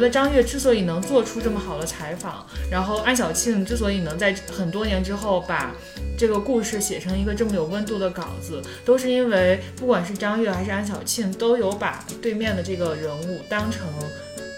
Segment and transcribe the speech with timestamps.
[0.00, 5.74] 觉得张悦之所以能做出这么好的采访，然后安小庆之所以能在很多年之后把
[6.16, 13.86] 这个故事写成一个这么有温度的稿子，都是因为不管是张悦还是安小庆，都有把对面的这个人物当成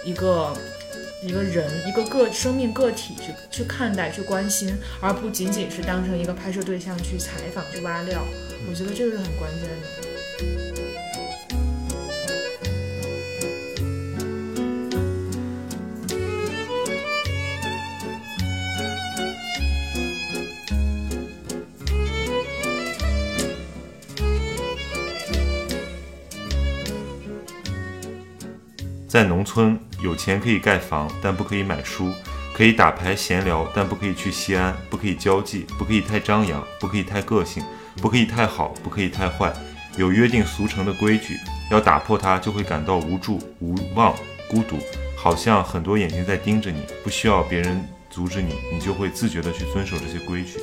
[0.05, 0.55] 一个。
[1.25, 8.25] 一个人，一个个生命个体去去看待、去关心，而不仅仅是当成一个拍摄对象去采访、去挖料。
[8.69, 10.12] 我觉得这个是很关键的。
[29.13, 32.07] 在农村，有钱可以盖房，但不可以买书；
[32.55, 37.63] 可以打牌闲聊，但不可以去西安；不可以交际，不可以太张扬，不可以太个性，
[37.97, 39.53] 不可以太好，不可以太坏。
[39.99, 41.37] 有约定俗成的规矩，
[41.71, 44.15] 要打破它，就会感到无助、无望、
[44.49, 44.79] 孤独，
[45.15, 50.59] 好像很多眼睛在盯着你，不需要别人阻止你，你就会自觉地去遵守这些规矩。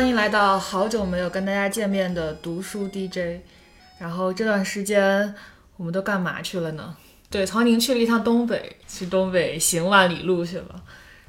[0.00, 3.38] 欢迎来到好久没有跟大家见面的读书 DJ。
[3.98, 5.34] 然后这段时间
[5.76, 6.96] 我们都干嘛去了呢？
[7.28, 10.82] 对，曹宁去了一趟东北，去东北行万里路去了。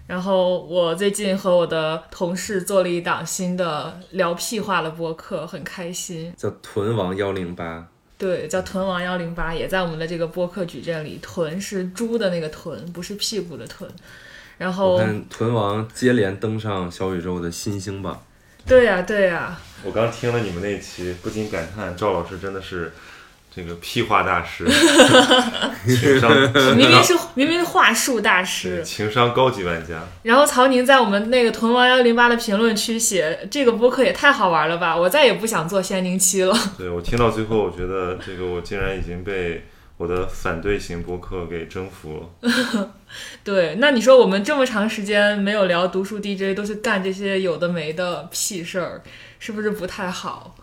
[0.08, 7.86] 然后我最近和我的同事做了一档新的聊屁话的播客，很开心，叫屯王幺零八。
[8.18, 11.20] 对，叫屯王幺零八，也在我们的这个播客矩阵里。
[11.22, 13.92] 屯是猪的那个屯，不是屁股的屯。
[14.58, 18.18] 然后我看屯王接连登上小宇宙的新星榜。
[18.68, 22.94] 对呀、对呀、我刚听了你们那期，不禁感叹赵老师真的是
[23.54, 24.66] 这个屁话大师，
[25.86, 26.32] 情商
[26.78, 28.82] 明明是 明明是话术大师。
[28.84, 30.04] 情商高级玩家。
[30.24, 34.96] 然后曹宁在我们那个屯王幺零八的评论区写：“这个播客也太好玩了吧！
[34.96, 36.58] 我再也不想做仙灵期了。
[36.78, 39.66] 对我听到最后，我觉得这个我竟然已经被
[40.02, 42.90] 我的反对型播客给征服了。
[43.46, 49.04] ”对，那你说我们这么长时间没有聊读书 DJ，都去干这些有的没的屁事儿，
[49.38, 50.56] 是不是不太好？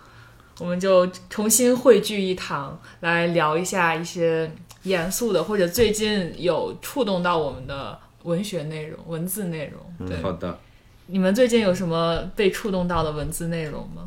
[0.58, 4.50] 我们就重新汇聚一堂，来聊一下一些
[4.82, 10.08] 严肃的，或者最近有触动到我们的文学内容、文字内容。
[10.08, 10.58] 对，好的，
[11.06, 14.04] 你们最近有什么被触动到的文字内容吗？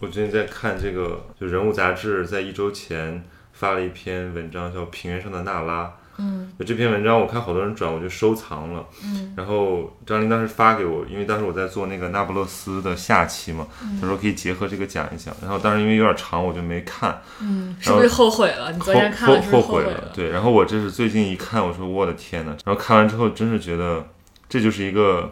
[0.00, 3.22] 我最近在看这个，就人物杂志在一周前
[3.60, 5.84] 发了一篇文章，叫《平原上的娜拉》。
[6.16, 8.86] 嗯，就这篇文章，我看好多人转，我就收藏了。
[9.04, 15.34] 嗯，然后张琳当时发给我，因为当时我在做那个那不勒斯的下期嘛，嗯他说可以结合这个讲一讲。
[15.42, 17.20] 然后当时因为有点长，我就没看。
[17.42, 18.72] 嗯，是不是后悔了？
[18.72, 20.10] 你昨天看后了后悔了？
[20.14, 24.06] 对，然后我这是最近一看，我说我的天呐，然后看完之后，真是觉得
[24.48, 25.30] 这就是一个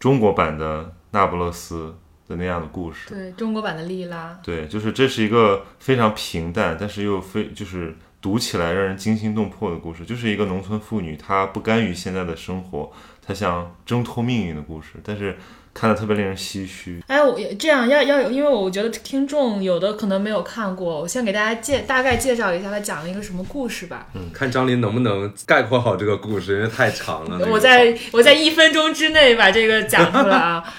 [0.00, 1.94] 中国版的那不勒斯
[2.28, 3.08] 的那样的故事。
[3.08, 4.38] 对，中国版的莉拉。
[4.42, 12.90] 对，就是这是一个非常平淡，但是又非就是读起来让人惊心动魄的故事，就是一个农村妇女，她不甘于现在的生活，
[13.26, 15.36] 她想挣脱命运的故事，但是
[15.72, 17.02] 看的特别令人唏嘘。
[17.06, 24.06] 哎，我也这样要要有，因为我觉得听众有的可能没有看过，我先给大家介大概介绍一下他讲了一个什么故事吧。
[24.14, 27.36] 嗯看张琳能不能概括好这个故事，因为太长了。
[27.38, 30.64] 那个我在我在一分钟之内把这个讲出来啊。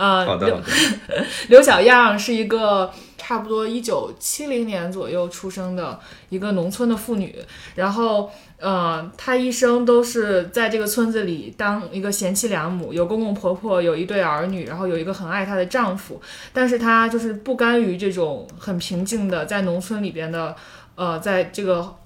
[0.00, 6.00] 呃，刘好的好的， 刘小样是一个差不多一九七零年左右出生的
[6.30, 7.36] 一个农村的妇女，
[7.74, 16.18] 然后呃，她一生都是在这个村子里当一个贤妻良母，有公公婆婆，有一对儿女，然后有一个很爱她的丈夫，
[16.54, 20.56] 但是她就是不甘于这种很平静的在农村里边的，
[20.94, 21.99] 呃，在这个。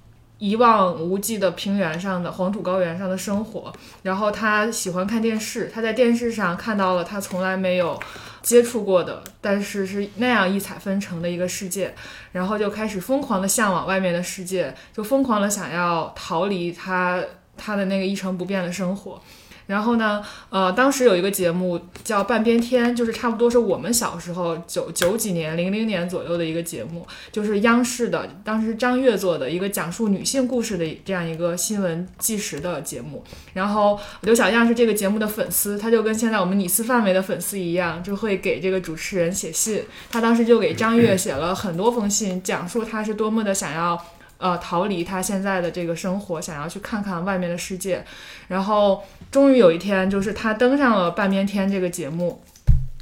[0.46, 7.99] 一望无际的平原上的黄土高原上的生活，然后他喜欢看电视，他在电视上看到了他从来没有
[8.43, 11.94] 接触过的，但是是那样异彩纷呈的一个世界，
[12.32, 17.25] 然后就开始疯狂的向往外面的世界，就疯狂的想要逃离他
[17.56, 19.19] 他的那个一成不变的生活。
[19.66, 33.25] 然后呢，呃，当时有一个节目叫《半边天》，就是差不多是我们小时候九九几年、零零年左右的一个节目，就是央视的，当时张悦做的一个讲述女性故事的这样一个新闻纪实的节目。
[33.55, 39.82] 然后刘小样是这个节目的粉丝，他就跟现在我们你司范围的粉丝一样，就会给这个主持人写信。
[40.10, 43.99] 他当时就给张悦写了很多封信，讲述他是多么的想要。
[44.44, 48.05] 呃逃离他现在的这个生活，想要去看看外面的世界。
[48.49, 52.43] 然后终于有一天，就是他登上了《半边天》这个节目。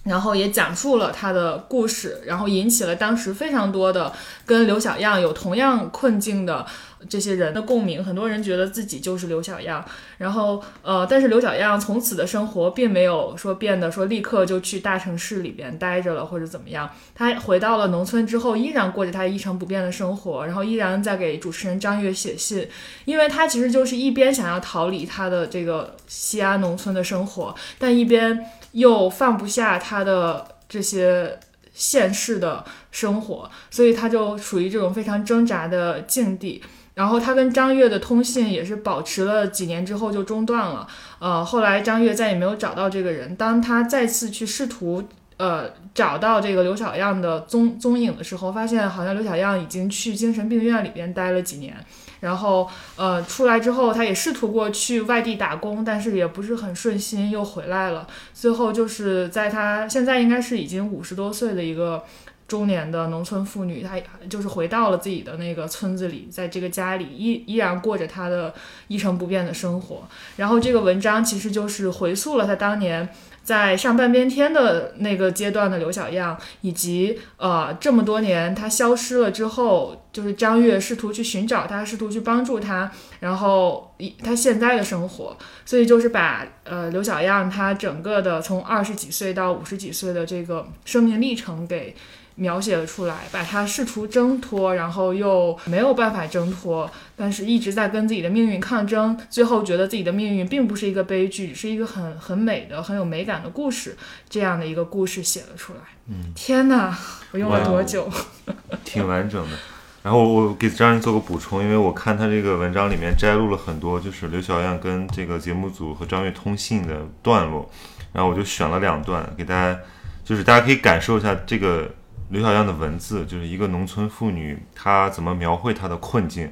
[0.04, 4.12] 然后也讲述了他的故事，然后引起了当时非常多的
[4.44, 6.66] 跟刘小样有同样困境的
[7.08, 8.02] 这些人的共鸣。
[8.02, 9.84] 很多人觉得自己就是刘小样，
[10.18, 16.90] 然后呃，但是刘小样从此的生活并没有说变得说立刻就去大城市里边待着了或者怎么样。
[17.14, 22.66] 他回到了农村之后，依然过着他一成不变的生活，然后依然在给主持人张悦写信，
[23.04, 28.44] 因为他其实就是一边想要逃离他的这个西安农村的生活，但一边。
[28.72, 31.38] 又放不下他的这些
[31.72, 36.62] 现世的生活，所以他就处于这种非常挣扎的境地。
[36.94, 40.86] 然后他跟张悦的通信也是保持了几年之后就中断了。
[41.20, 43.34] 呃，后来张悦再也没有找到这个人。
[43.34, 45.02] 当他再次去试图
[45.38, 51.74] 呃找到这个刘小样的踪踪影的时候，发现好像刘小样已经去精神病院里边待了几年。
[52.22, 58.06] 然后，呃，出来之后，他也试图过去外地打工，但是也不是很顺心，又回来了。
[58.32, 62.04] 最后就是在他现在应该是已经五十多岁的一个
[62.46, 63.96] 中年的农村妇女，她
[64.28, 68.54] 就是回到了自己的那个村子里，在这个家里依依然过着她的
[68.86, 70.06] 一成不变的生活。
[70.36, 73.08] 然后这个文章其实就是回溯了他当年。
[73.42, 82.90] 在上半边天的那个阶段的刘小样，以及呃这么多年他消失了之后，就是张悦试图去寻找他，试图去帮助他，
[83.20, 91.94] 然后以他现在的生活，所以就是把呃刘小样他整个的从二十几岁到五十几岁的这个生命历程给。
[92.42, 103.96] 描写了出来，把他试图挣脱，然后又没有办法挣脱，但是一直在跟自己的命运抗争，最后觉得自己的命运并不是一个悲剧，是一个很很美的、很有美感的故事，
[104.28, 105.80] 这样的一个故事写了出来。
[106.08, 106.98] 嗯，天哪，
[107.30, 108.10] 我用了多久？
[108.84, 109.56] 挺完整的。
[110.02, 117.70] 然后我给张毅做个补充，因为我看他这个文章里面摘录了很多，就是刘小燕跟这个节目组和张悦通信的段落，
[118.12, 119.78] 然后我就选了两段给大家，
[120.24, 121.88] 就是大家可以感受一下这个。
[122.32, 126.50] 刘小样的文字就是一个农村妇女，她怎么描绘她的困境？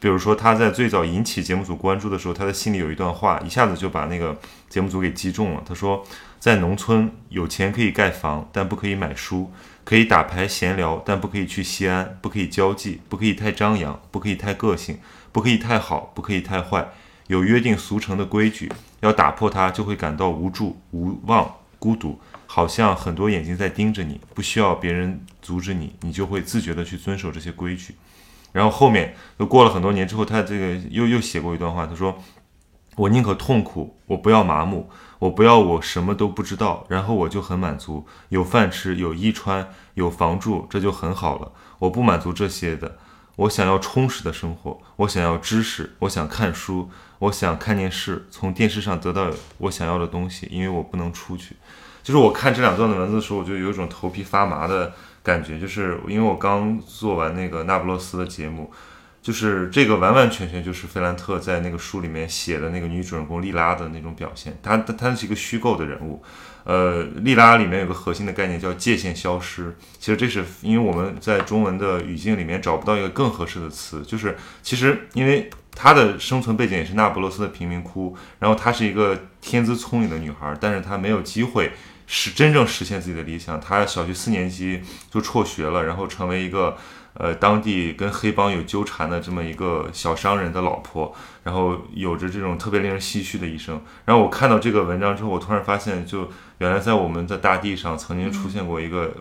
[0.00, 4.34] 比如说，她在最早引起节目组关注的时候，她的心里有一段话，一下子就把那个
[4.70, 5.62] 节目组给击中了。
[5.68, 6.02] 她说，
[6.40, 9.50] 在农村，有钱可以盖房，但不可以买书；
[9.84, 14.98] 可以打牌闲聊，但不可以去西安；不可以交际，不可以太张扬，不可以太个性，
[15.30, 16.88] 不可以太好，不可以太坏。
[17.26, 22.18] 有约定俗成的规矩，要打破它，就会感到无助、无望、孤独。
[22.50, 27.94] 好像很多眼睛在盯着你，不需要别人阻止你，你就会自觉地去遵守这些规矩。
[28.52, 32.18] 然后后面又过了很多年之后，他这个又又写过一段话，他说
[32.96, 41.52] ：“我宁可痛苦，我不要麻木，我不要我什么都不知道，然后我就很满足，有饭吃，有衣穿，有房住，这就很好了。
[41.80, 42.96] 我不满足这些的，
[43.36, 51.54] 我想要充实的生活，我想要知识，我想看书，我想看电视，从电视上得到我想要的东西，因为我不能出去。”
[52.08, 58.72] 就是我看这两段的文字的时候，我就有一种头皮发麻的感觉，就是因为我刚做完那个那不勒斯的节目，
[59.20, 64.56] 就是这个完完全全就是费兰特在那个书里面写的那个女主人公莉拉的那种表现。
[64.62, 66.22] 她她她是一个虚构的人物，
[66.64, 69.76] 呃，莉拉里面有个核心的概念叫界限消失。
[69.98, 81.70] 其实这是因为我们在中文的语境里面找不到一个更合适的词，就是其实因为她的生存背景也是那不勒斯的贫民窟，然后她是一个天资聪颖的女孩，但是她没有机会。
[82.10, 83.60] 是真正实现自己的理想。
[83.60, 86.74] 他小学四年级就辍学了，然后成为一个
[87.12, 93.78] 呃当地跟黑帮有纠缠的这么一个小商人的老婆，然后有着这种特别令人唏嘘的一生。
[94.06, 99.12] 然后我看到这个文章之后，我突然发现，就原来在我们的大地上曾经出现过一个，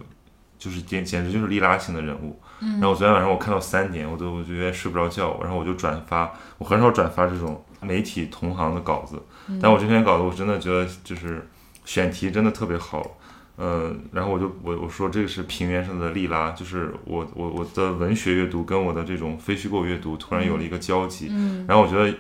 [0.58, 2.40] 就是简简直就是利拉型的人物。
[2.80, 6.32] 然后昨天晚上我看到三点，我都我就有点睡不着觉，然后我就转发。
[6.58, 9.22] 我很少转发这种媒体同行的稿子，
[9.62, 11.46] 但我这篇稿子我真的觉得就是。
[11.88, 13.18] 选题真的特别好，
[13.56, 22.14] 呃，然后我就我我说这个是平原上的利拉，就是我我我的文学阅读跟我的这种非虚构阅读突然有了一个交集，嗯，然后我觉得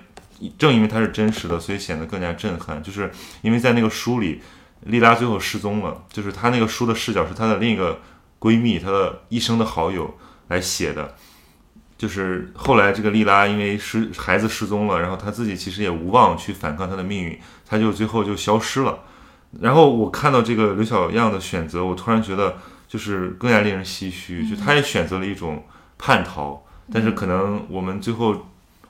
[0.57, 4.41] 正因为它是真实的，所以显得更加震撼，就是因为在那个书里，
[4.83, 7.99] 利拉最后失踪了，就是她那个书的视角是她的另一个
[8.39, 11.13] 闺蜜，她的一生的好友来写的，
[11.97, 18.99] 就是后来这个利拉因为失孩子失踪了，然后她自己其实也无望去反抗她的命运，她就最后就消失了。
[19.61, 24.47] 然后我看到这个刘小样的选择，我突然觉得就是更加令人唏嘘。
[24.47, 25.63] 就他也选择了一种
[25.97, 28.35] 叛逃，但是可能我们最后，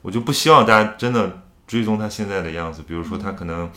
[0.02, 2.84] 我就不希望大家真的追踪他现在的样子。
[2.88, 3.70] 比如说他可能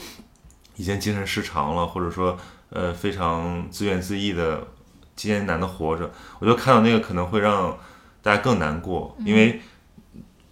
[0.76, 2.36] 已经精神失常了，或者说
[2.70, 4.66] 呃非常自怨自艾的
[5.14, 6.10] 艰难的活着。
[6.38, 7.76] 我就看到那个可能会让
[8.22, 9.60] 大家更难过，因为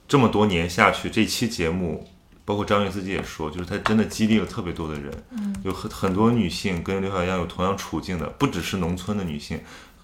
[0.07, 2.09] 这么多年下去，这期节目，
[2.49, 5.13] 包括张悦自己也说，就是他真的激励了特别多的人。
[5.33, 9.61] 嗯，有很很多女性跟刘小样有同样处境的，不只是农村的女性，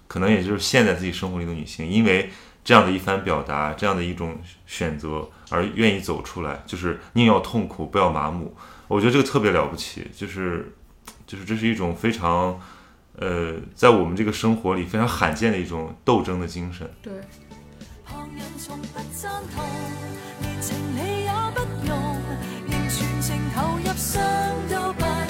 [0.07, 2.29] 可能也就是现在自己生活里的女性，因为
[2.63, 4.37] 这样的一番表达，这样的一种
[4.67, 8.55] 选择而愿意走出来，就是宁要痛苦，不要麻木。
[8.87, 10.71] 我觉得这个特别了不起，就是
[11.25, 12.59] 就是这是一种非常。
[13.17, 16.85] 呃，在我们这个生活里非常罕见的一种斗争的精神。
[17.01, 17.13] 对。
[23.25, 24.23] 情投入伤
[24.69, 25.24] 都不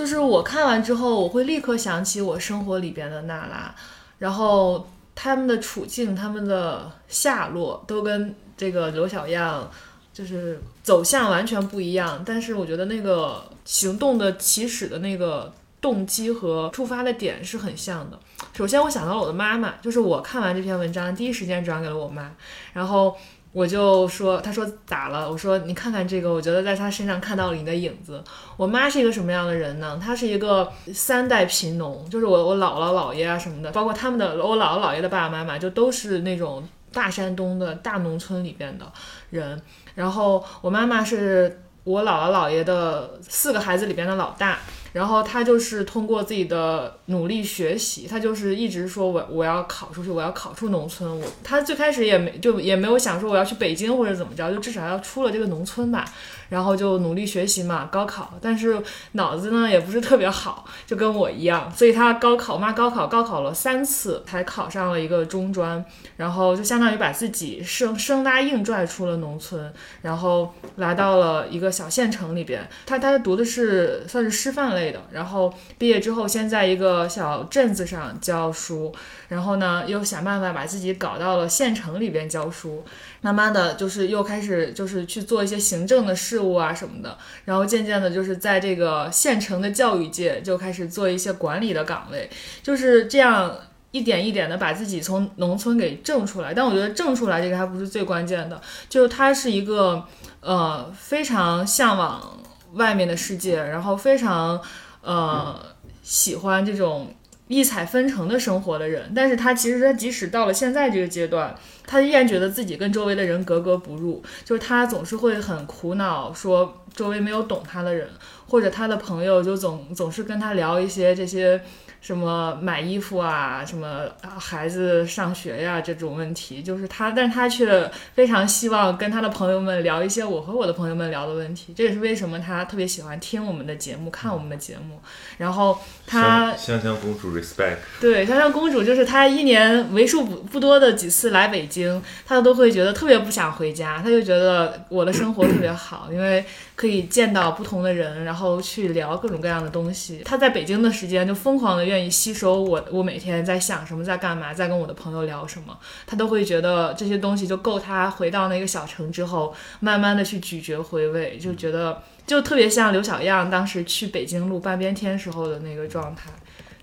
[0.00, 3.74] 就是我看完之后，我会立刻想起我生活里边的娜拉，
[4.18, 9.70] 然后他们的处境、他们的下落都跟这个刘小样
[10.10, 12.22] 就是走向完全不一样。
[12.24, 15.52] 但是我觉得那个行动的起始的那个
[15.82, 18.18] 动机和触发的点是很像的。
[18.54, 22.32] 首先，我想到了我的妈妈，就是我看完这篇文章，第一时间转给了我妈，
[22.72, 23.14] 然后。
[23.52, 25.28] 我就说，他说咋了？
[25.28, 28.22] 我说你看看这个，我觉得在他身上看到了你的影子。
[28.56, 30.00] 我妈是一个什么样的人呢？
[30.00, 38.86] 她是一个三代贫农，就是我我姥姥姥爷啊什么的，包括他们的我姥姥姥爷的爸爸妈妈，就都是那种大山东的大农村里边的
[39.30, 39.60] 人。
[39.96, 44.60] 然后我妈妈是我姥姥姥爷的四个孩子里边的老大。
[44.92, 51.18] 然后他就是通过自己的努力学习，他就是一直说我我要考出去，我要考出农村。
[51.18, 56.04] 我他最开始也没就也没有想说我要去北京或者怎么着，就至少要出了这个农村吧。
[56.50, 65.82] 然后就努力学习嘛，高考，但是脑子呢也不是特别好，就跟我一样，所以他高考，妈高考高考了三次才考上了一个中专，
[66.18, 72.68] 然后就相当于把自己生生拉硬拽出了农村，然后来到了一个小县城里边。
[72.84, 78.92] 他他读的是算是师范类的，然后毕业之后先在一个小镇子上教书，
[79.28, 82.84] 然后呢又想办法把自己搞到了县城里边教书。
[83.22, 92.28] 慢慢的就是又开始就是去做一些行政的事务啊什么的，然后渐渐的就是在这个县城的教育界就开始做一些管理的岗位，
[92.62, 93.54] 就是这样
[93.90, 96.52] 一点一点的把自己从农村给挣出来。
[96.54, 100.04] 但我觉得挣出来这个还不是最关键的，就是他是一个
[100.40, 102.38] 呃非常向往
[102.72, 104.60] 外面的世界，然后非常
[105.02, 105.60] 呃
[106.02, 107.14] 喜欢这种。
[107.50, 111.52] 异彩纷呈的生活的人，但是他其实他即使到了现在这个阶段，
[111.84, 118.08] 他依然觉得自己跟周围的人格格不入，就是他总是会很苦恼，说周围没有懂他的人，
[118.46, 121.60] 或者他的朋友就总总是跟他聊一些这些。
[122.00, 131.74] 什么买衣服啊，什么孩子上学呀这种问题，就是他，但他却非常希望跟他的朋友们聊一些我和我的朋友们聊的问题。
[131.76, 134.98] 这也是为什么他特别喜欢听我们的节目，看我们的节目。
[135.36, 135.78] 然后
[136.10, 150.22] 他香香公主 respect 对香香公主，就是她一年为数不不多的几次来北京，她都会觉得特别不想回家，她就觉得我的生活特别好，因为可以见到不同的人，然后去聊各种各样的东西。
[150.24, 151.90] 她在北京的时间就疯狂的。
[151.90, 155.76] 愿意吸收我，我每天在想什么，在干嘛，在跟我的朋友聊什么，
[156.06, 166.30] 她都会觉得这些东西就够她回到那个小城之后，慢慢的去咀嚼回味，就觉得就特别像刘小样当时去北京录半边天时候的那个状态。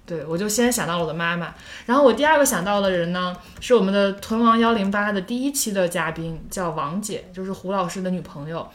[0.05, 1.53] 对我就先想到了我的妈妈，
[1.85, 8.65] 然后我第二个想到的人呢，是我们的屯王幺零八的第一期的嘉宾，叫王姐，就是胡老师的女朋友。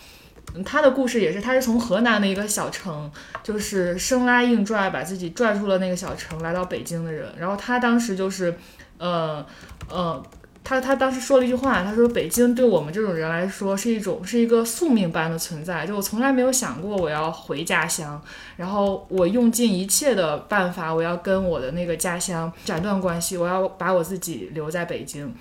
[0.66, 3.10] 她的故事也是，她是从河南的一个小城，
[3.42, 7.32] 就是生拉硬拽把自己拽出了那个小城，来到北京的人。
[7.38, 8.54] 然后她当时就是，
[8.98, 9.42] 呃，
[9.88, 10.22] 呃，
[10.64, 18.22] 他他当时说了一句话，他说：“北京对我们这种人来说是一种是一个宿命般的存在，就我从来没有想过我要回家乡，
[18.56, 25.34] 然后我用尽一切的办法，我要跟我的那个家乡斩断关系，我要把我自己留在北京。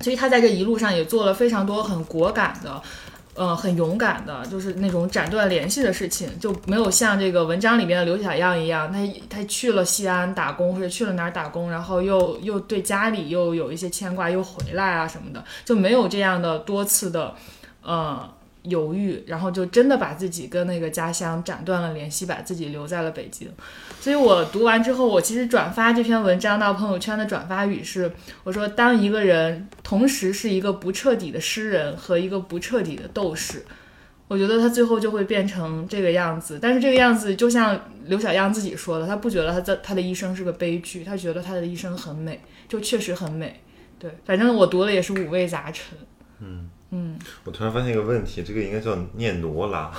[0.00, 2.82] 所以他在这一路上也做了非常多很果敢的。”
[3.38, 8.98] 嗯，很勇敢的，就是那种斩断联系的事情，就没有像这个文章里面的刘小样一样，他
[9.30, 17.34] 他去了西安打工，或者去了哪儿打工，然后又又对家里又有一些牵挂，又回来啊什么的，就没有这样的多次的，
[17.82, 18.28] 呃。
[18.68, 23.50] 犹豫，然后就真的把自己跟那个家乡斩断了联系，把自己留在了北京。
[24.00, 28.10] 所以我读完之后，我其实转发这篇文章到朋友圈的转发语是：
[28.44, 33.64] 我说，当一个人同时是一个不彻底的诗人和一个不彻底的斗士，
[34.28, 43.60] 我觉得他最后就会变成这个样子，但是这个样子就像刘小样自己说的，他不觉得他在他的一生是个悲剧，他觉得他的一生很美，就确实很美。
[43.98, 45.98] 对，反正我读了也是五味杂陈。
[46.40, 46.70] 嗯
[47.44, 49.90] 我突然发现一个问题，这个应该叫念挪拉。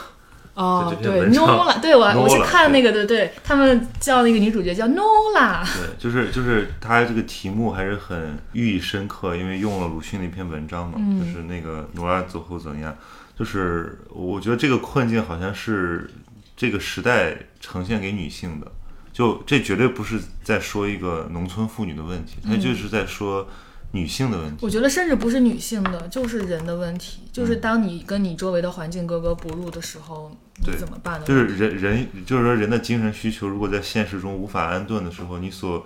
[0.56, 11.18] 哦 对文章，Nola， 对我我是看那个的，对他们叫那个女主角叫 Nola，对，就是就是他这个题目还是很寓意深刻，因为用了鲁迅的一篇文章嘛，嗯。
[11.20, 12.94] 就是那个诺拉走后怎样，
[13.38, 16.10] 就是我觉得这个困境好像是
[16.58, 18.70] 这个时代呈现给女性的，
[19.14, 22.60] 就这绝对不是在说一个农村妇女的问题，它嗯。
[22.60, 23.48] 就是在说
[23.92, 24.58] 女性的问题。
[24.62, 30.32] 我觉得甚至不是女性的，就是人的问题，就是当你跟你周围的环境格格不入的时候，
[30.66, 31.26] 你怎么办呢？
[31.26, 35.86] 就是人人，就是说人的精神需求，如果在现实中无法安顿的时候，你所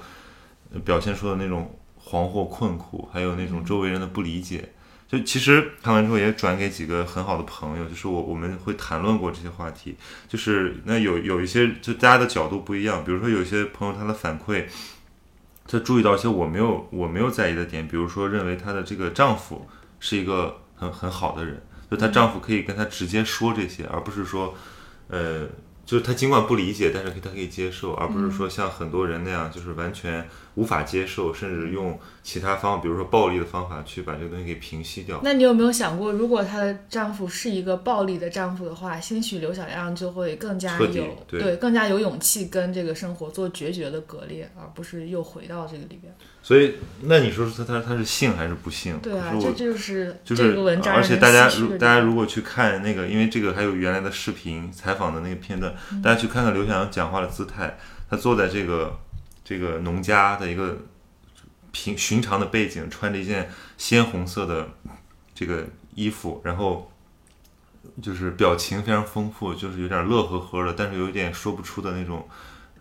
[0.74, 4.74] 呃表现出的那种惶惑、困苦，还有那种周围人的不理解，
[5.08, 9.96] 就其实看完之后也转给几个很好的朋友，就是我我们会谈论过这些话题，
[10.28, 14.66] 就是那有有一些就大家的角度不一样，比如说有一些朋友他的反馈。
[15.66, 19.68] 他注意到一些我没有我没有在意的点，比如说认为她的这个丈夫
[20.00, 24.54] 是一个很很好的人，就她丈夫可以跟她直接说这些，而不是说，
[25.08, 25.48] 呃，
[25.86, 30.26] 就是她尽管不理解，但是她可以接受，而不是说像很多人那样，就是完全
[30.56, 35.20] 无法接受，甚至用其他方，比如说暴力的方法去把这个东西给平息掉。
[35.24, 46.14] 那你有没有想过，如果她的丈夫是一个暴力的丈夫的话，兴许刘小样就会更加有对更加有勇气跟这个生活做决绝的割裂，而不是又回到这个里边。
[46.46, 49.00] 所以，那你说他他他是幸还是不幸？
[49.00, 57.78] 对啊，这就是就是，这个文章而且大家如大家如果去看那个，因为这个还有原来的视频采访的那个片段，嗯大家去看看刘翔阳讲话的姿态，
[58.10, 59.00] 他坐在这个
[59.46, 60.80] 这个农家的一个
[61.72, 64.68] 平寻常的背景，穿着一件鲜红色的
[65.34, 66.92] 这个衣服，然后
[68.02, 72.28] 就是表情非常丰富，就是有点乐呵呵的，但是有一点说不出的那种。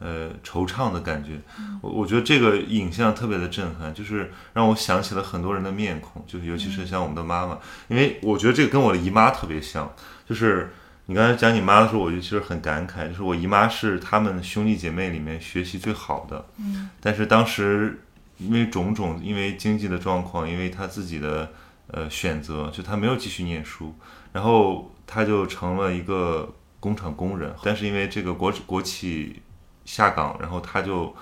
[0.02, 1.40] 呃，惆怅的感觉，
[1.80, 9.94] 我我觉得这个影像特别的震撼，就是让我想起了很多人的面孔，就是尤其是像我们的妈妈，因为我觉得这个跟我的姨妈特别像，
[10.28, 10.72] 就是
[11.06, 18.02] 你刚才讲你妈的时候，我就其实很感慨，就是我姨妈是他们兄弟姐妹里面学习最好的，嗯，但是当时
[18.38, 21.52] 因为种种，因为经济的状况，因为她自己的
[21.86, 23.94] 呃选择，就她没有继续念书，
[24.32, 29.40] 然后她就成了一个工厂工人，但是因为这个国国企
[29.85, 31.14] 下岗，然后他就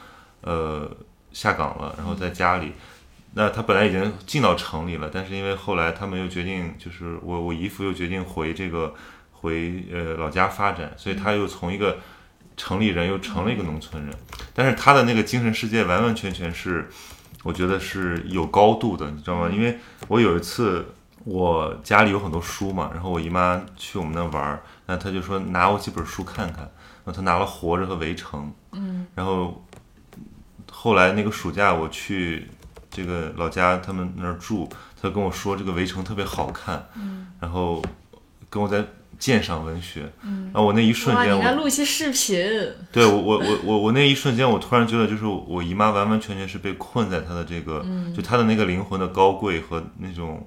[0.42, 0.90] 呃
[1.32, 2.72] 下岗了，然后在家里。
[3.34, 8.92] 那他本来已经进到城里了，但是因为后来他们又决定，就是我我姨父又决定回这个
[9.30, 11.96] 回呃老家发展，所以他又从一个
[12.56, 14.12] 城里人又成了一个农村人，
[14.52, 16.90] 但是他的那个精神世界完完全全是，
[17.44, 19.48] 我觉得是有高度的，你知道吗？
[19.48, 20.92] 因为我有一次
[21.24, 26.68] 我家里有很多书嘛，然后我姨妈去我们那玩，那她就说拿我几本书看看，
[27.10, 28.42] 后她拿了《活着》和《围城》，
[28.72, 29.64] 嗯，然后
[30.70, 32.48] 后来那个暑假我去
[32.90, 34.68] 这个老家他们那儿住，
[35.00, 37.82] 他跟我说这个《围城》特别好看，嗯，然后
[38.48, 38.84] 跟我在
[39.18, 42.38] 鉴赏文学，嗯，然后我那一瞬，间我你应该录一期视频，
[42.90, 47.84] 对我我我我我那一瞬间，我突然觉得，就是我姨妈完完全全是被困在她的这个，
[48.16, 50.46] 就她的那个灵魂的高贵和那种，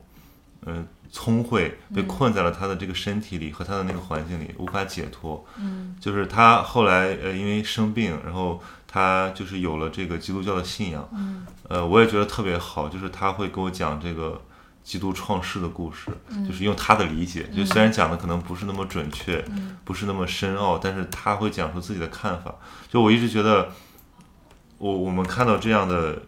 [0.66, 5.46] 呃，聪慧，被困在了他的这个身体里和他的那个环境里，无法解脱。
[5.58, 11.08] 嗯，就是他后来呃因为生病，然后他就是有了这个基督教的信仰。
[11.14, 14.42] 嗯，呃，我也觉得特别好，就是他会给我讲这个。
[14.84, 16.12] 基督创世的故事，
[16.46, 19.42] 就是用他的理解，就虽然讲的可能不是那么准确，
[19.86, 22.54] 不是那么深奥，但是他会讲出自己的看法。
[22.90, 23.70] 就我一直觉得，
[24.80, 26.24] 我我们看到这样的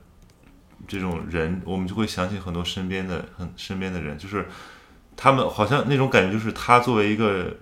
[0.87, 4.47] 这种人，我们就会想起很多身边的很身边的人，就是
[5.15, 7.55] 他们好像那种感觉，就是他作为一个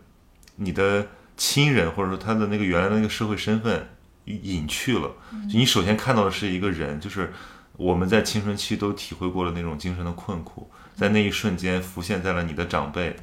[0.55, 3.89] 你的亲人，或者说他的那个原来的那个社会身份
[4.25, 5.11] 隐去了。
[5.51, 7.33] 就你首先看到的是一个人，就是
[7.77, 13.15] 我们在青春期都体会过了那种精神的困苦，在那一瞬间浮现在了你的长辈，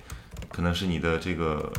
[0.48, 1.72] 可能是你的这个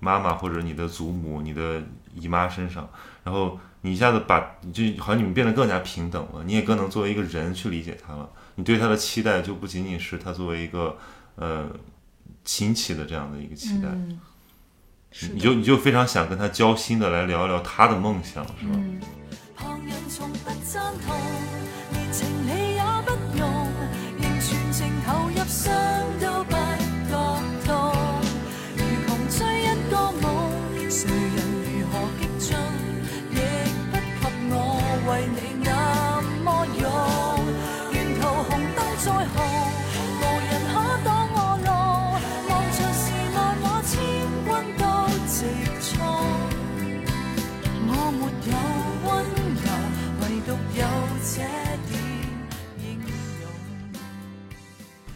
[0.00, 1.82] 妈妈或者你的祖母、你的
[2.14, 2.88] 姨妈身上，
[3.22, 4.40] 然后你一下子把
[4.72, 8.28] 就好像你们变得更加平等了，你也更能作为一个人去理解他了。
[8.56, 10.96] 你对他的期待就不仅仅是他作为一个
[11.36, 11.68] 呃
[12.44, 14.20] 亲戚的这样的一个期待，嗯，
[15.32, 18.74] 你就你就非常想跟他交心的来聊一聊他的梦想，是吧？
[18.74, 19.00] 嗯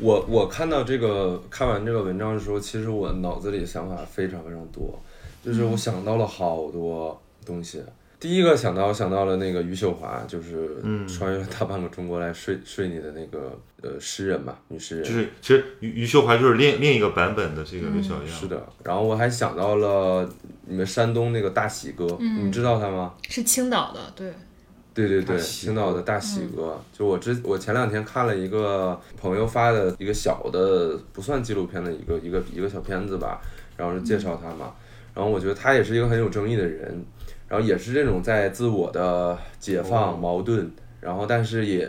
[0.00, 5.00] 我我看到这个看完这个文章的时候，其实我脑子里想法非常非常多，
[5.44, 7.82] 就是我想到了好多东西。
[8.20, 15.04] 第一个想到想到了那个余秀华，就是穿越了大半个中国来睡睡你的那个呃诗人吧，女诗人。
[15.04, 20.28] 就是其实余余秀华就是另另一个版本的这个刘小样，是的，然后我还想到了
[20.66, 23.14] 你们山东那个大喜哥，你知道他吗？
[23.28, 24.32] 是青岛的，对，
[25.06, 33.40] 对对对，青岛的大喜哥，就我之我前两天看了一个朋友发的一个小的不算纪录片的一个一个一个小片子吧，
[33.76, 34.74] 然后是介绍他嘛，
[35.14, 37.00] 然后我觉得他也是一个很有争议的人，
[37.46, 40.68] 然后也是这种在自我的解放矛盾，
[41.00, 41.88] 然后但是也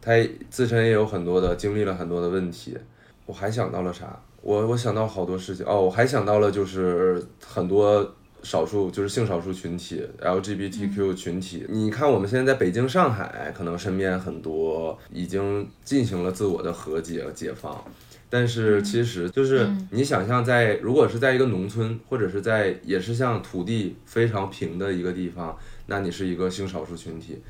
[0.00, 0.12] 他
[0.48, 2.78] 自身也有很多的经历了很多的问题，
[3.26, 4.16] 我还想到了啥？
[4.42, 5.66] 我我想到好多事情。
[5.66, 11.64] 哦，我还想到了就是很多少数就是性少数群体 LGBTQ 群体。
[11.68, 17.84] 你看我们现在在北京、上海，可能身边很多已经进行了自我的和解、解放，
[18.28, 27.40] 但是其实就是你想象在如果是在一个农村，或者是在也是像土地非常平的一个地方，那你是一个性少数群体。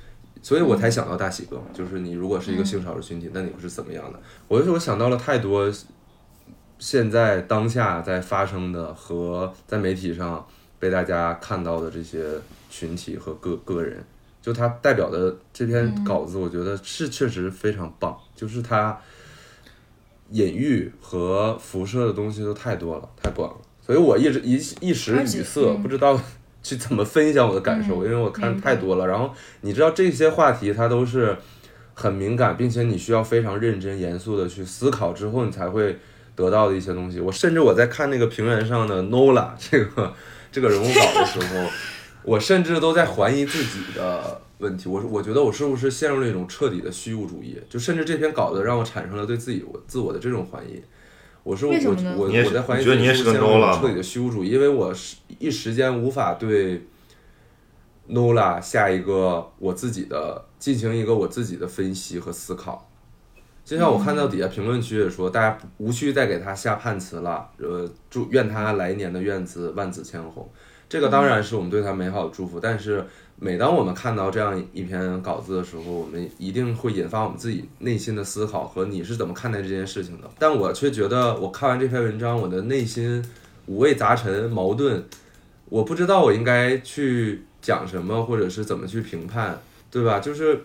[0.45, 4.21] 所以我才想到大喜哥，就是你如果是一个性少数群体，那你会是怎么样的？
[4.49, 5.73] 我就是我想到了太多
[6.81, 10.45] 现在当下在发生的和在媒体上
[10.83, 12.25] 被大家看到的这些
[12.69, 14.03] 群体和个个人，
[14.43, 18.99] 就他代表的这篇稿子，我觉得是确实非常棒，就是他
[20.31, 26.21] 隐喻和辐射的东西都太多了，太广了，所以我一直一一时语塞，嗯不知道
[26.65, 29.07] 去怎么分享我的感受，因为我看太多了。
[29.07, 31.37] 然后你知道这些话题它都是
[31.95, 35.97] 很敏感，并且你需要非常认真严肃的去思考之后，你才会
[36.35, 37.21] 得到的一些东西。
[37.21, 40.13] 我甚至我在看那个平原上的 Nola 这个
[40.53, 41.71] 这个人物稿的时候，
[42.23, 44.89] 我甚至都在怀疑自己的问题。
[44.89, 47.59] 我说，我觉得我是不是陷入了一种彻底的虚无主义？
[47.69, 50.81] 就甚至这篇稿子让我产生了对自己我自我的这种怀疑。
[51.43, 51.77] 我说我
[52.17, 56.87] 我我在怀疑你觉得你也是个自己不陷入彻底的虚无主义，因为我是一时间无法对
[58.11, 62.92] Nola 下一个我自己的进行一个我自己的分析和思考。
[63.65, 70.49] 就像我看到底下评论区也说，大家无需再给他下判词了，呃，祝愿他来年的愿子万紫千红。
[70.89, 73.03] 这个当然是我们对他美好的祝福，但是
[73.37, 80.29] 每当我们看到这样一篇稿子的时候，我们一定会引发我们自己内心的思考和你是怎么看待这件事情的。
[80.39, 83.25] 但我却觉得，我看完这篇文章，我的内心
[83.67, 85.03] 五味杂陈、矛盾，
[85.71, 89.59] 我不知道我应该去讲什么，或者是怎么去评判，
[89.91, 90.21] 对吧？
[90.21, 90.61] 就是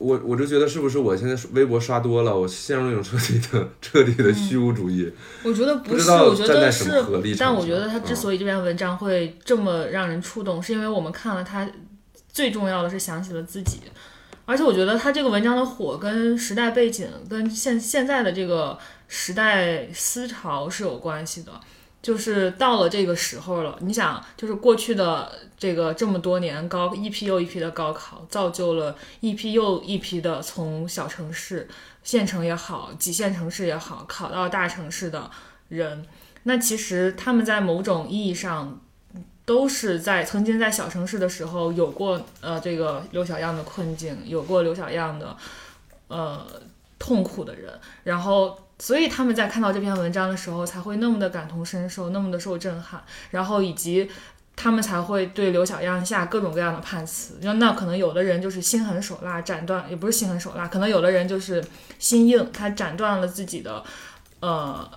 [0.00, 5.12] 我我就觉得是不是我现在微博刷多了，我陷入一种彻底的 彻底的虚无主义。
[5.44, 11.68] 我觉得不是，不我觉得站在什么合是但我觉得他之嗯所以这篇文章会这么让人触动，是因为我们看了他，
[12.32, 13.80] 最重要的是想起了自己。
[14.46, 21.52] 而且我觉得他这个文章的火跟时代背景、跟现现在的这个时代思潮是有关系的。
[22.02, 31.68] 就是到了这个时候了，你想，就是过去的这个这么多年高一批又一批的高考，造就了一批又一批的从小城市、
[32.02, 35.30] 县城也好、几线城市也好，考到大城市的
[35.68, 36.06] 人。
[36.44, 38.80] 那其实他们在某种意义上
[39.44, 45.36] 都是在曾经在小城市的时候有过呃这个刘小样的困境，有过刘小样的
[46.08, 46.46] 呃
[46.98, 54.10] 痛苦的人，然后所以他们在看到这篇文章的时候才会那么的感同身受，那么的受震撼，然后以及。
[54.56, 61.64] 他们才会对刘小样下各种各样的判词，那那可能有的人就是心狠手辣，斩断也不是心狠手辣，可能有的人就是
[61.98, 63.82] 心硬，他斩断了自己的，
[64.40, 64.90] 呃，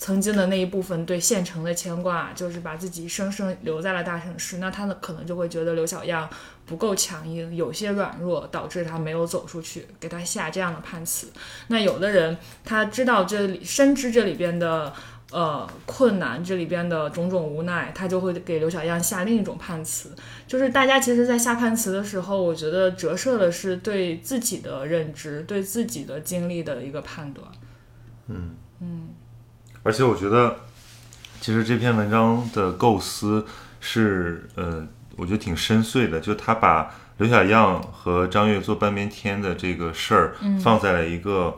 [0.00, 4.56] 曾经的那一部分对县城的牵挂，就是把自己生生留在了大城市。
[4.56, 6.26] 那他呢，可能就会觉得刘小样
[6.64, 11.28] 不够强硬，有些软弱，导致他没有走出去，给他下这样的判词。
[11.68, 14.92] 那有的人他知道这里，深知这里边的。
[15.32, 20.10] 呃，困难这里边的种种无奈，他就会给刘小样下另一种判词。
[20.44, 27.46] 就是大家其实，在下判词的时候，我觉得折射的是对自己的认知、对自己的经历的一个判断。
[29.82, 30.56] 而且我觉得，
[31.40, 33.46] 其实这篇文章的构思
[33.80, 36.20] 是，呃，我觉得挺深邃的。
[36.20, 41.56] 就他把刘小样和张悦做半边天的这个事儿放在了一个，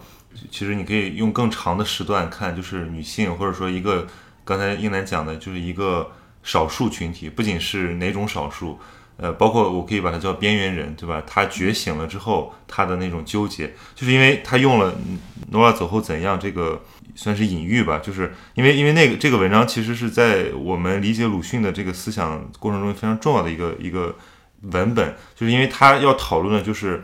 [0.50, 4.06] 其实你可以用更长的时段看，就是女性或者说一个
[4.44, 8.78] 刚才英楠讲的，就是一个少数群体，不仅是哪种少数。
[9.22, 11.22] 呃，包括我可以把它叫边缘人，对吧？
[11.24, 15.16] 他觉醒了之后，他的那种纠结，就是因为他用了嗯
[15.52, 16.82] 《诺亚走后怎样》这个
[17.14, 24.16] 算是隐喻吧，就是因为因为那个这个文章其实是在我们理解鲁迅的这个思想过程中非常重要的一个一个
[24.62, 27.00] 文本，就是因为他要讨论的就是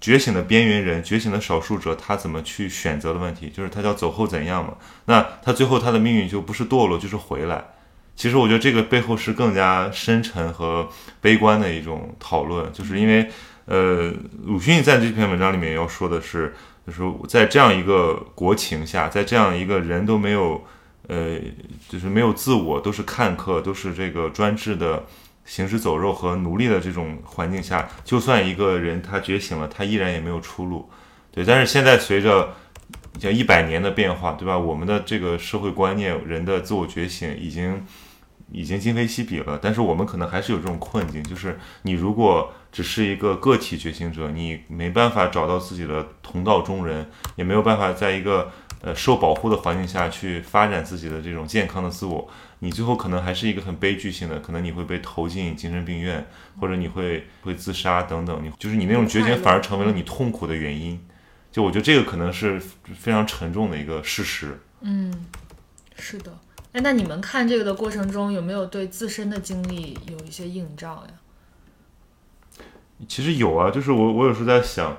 [0.00, 4.74] 觉醒的边缘人、觉醒的少数者，他怎么去选择的问题，就是他叫走后怎样嘛。
[5.04, 7.64] 那他最后他的命运就不是堕落，就是回来。
[8.20, 10.86] 其实我觉得这个背后是更加深沉和
[11.22, 13.26] 悲观的一种讨论，就是因为，
[13.64, 14.12] 呃，
[14.44, 16.54] 鲁迅在这篇文章里面要说的是，
[16.86, 20.62] 就是在这样一个国情下，在这样一个人都没有，
[21.08, 21.38] 呃，
[21.88, 25.02] 就是没有自我，都是看客，都是这个专制的
[25.46, 30.90] 行尸走肉和奴隶的这种环境下，就算一个人他觉醒了，他依然也没有出路。
[31.32, 32.50] 对，但是现在随着
[33.18, 34.58] 像一百年的变化，对吧？
[34.58, 37.82] 我们的这个社会观念，人的自我觉醒已经。
[38.52, 48.50] 已经今非昔比了，但是我们可能还是有这种困境，就是你如果只是一个个体觉醒者，你没办法找到自己的同道中人，也没有办法在一个
[48.82, 52.28] 呃受保护的环境下去发展自己的这种健康的自我，
[52.60, 56.26] 你最后可能还是一个很悲剧性的，可能你会被投进精神病院，
[56.60, 61.00] 或者你会会自杀等等，你就是你那种觉醒反而成为了你痛苦的原因，
[61.50, 62.60] 就我觉得这个可能是
[62.94, 64.60] 非常沉重的一个事实。
[64.82, 65.26] 嗯，
[65.96, 66.38] 是的。
[66.72, 71.14] 哎，那你们看这个的过程中，有没有对自身的经历有一些映照呀？
[73.08, 74.96] 其实有啊，就是我我有时候在想，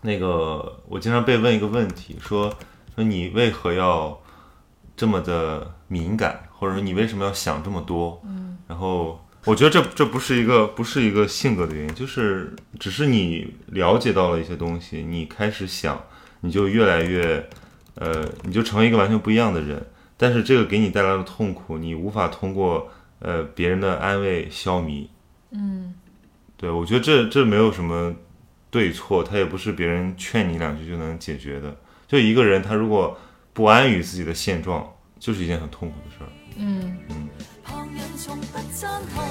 [0.00, 2.52] 那个我经常被问一个问题，说
[2.94, 4.20] 说你为何要
[4.96, 8.20] 这么的敏感，或者说你为什么要想这么多？
[8.24, 16.02] 嗯，然后我觉得这这不是一个不是一个性格的原因，就是只是你了解到了一些东西，你开始想，
[16.40, 17.48] 你就越来越
[17.94, 19.86] 呃，你就成为一个完全不一样的人。
[20.22, 25.08] 但是这个给你带来的痛苦，你无法通过呃别人的安慰消弭。
[25.50, 25.94] 嗯，
[26.58, 28.14] 对，我觉得这这没有什么
[28.70, 31.74] 对错，他也不是别人劝你两句就能解决的。
[32.06, 33.18] 就一个人，他如果
[33.54, 34.86] 不安于自己的现状，
[35.18, 36.28] 就是一件很痛苦的事儿。
[36.58, 37.26] 嗯嗯。
[37.64, 39.24] 旁人从不赞同，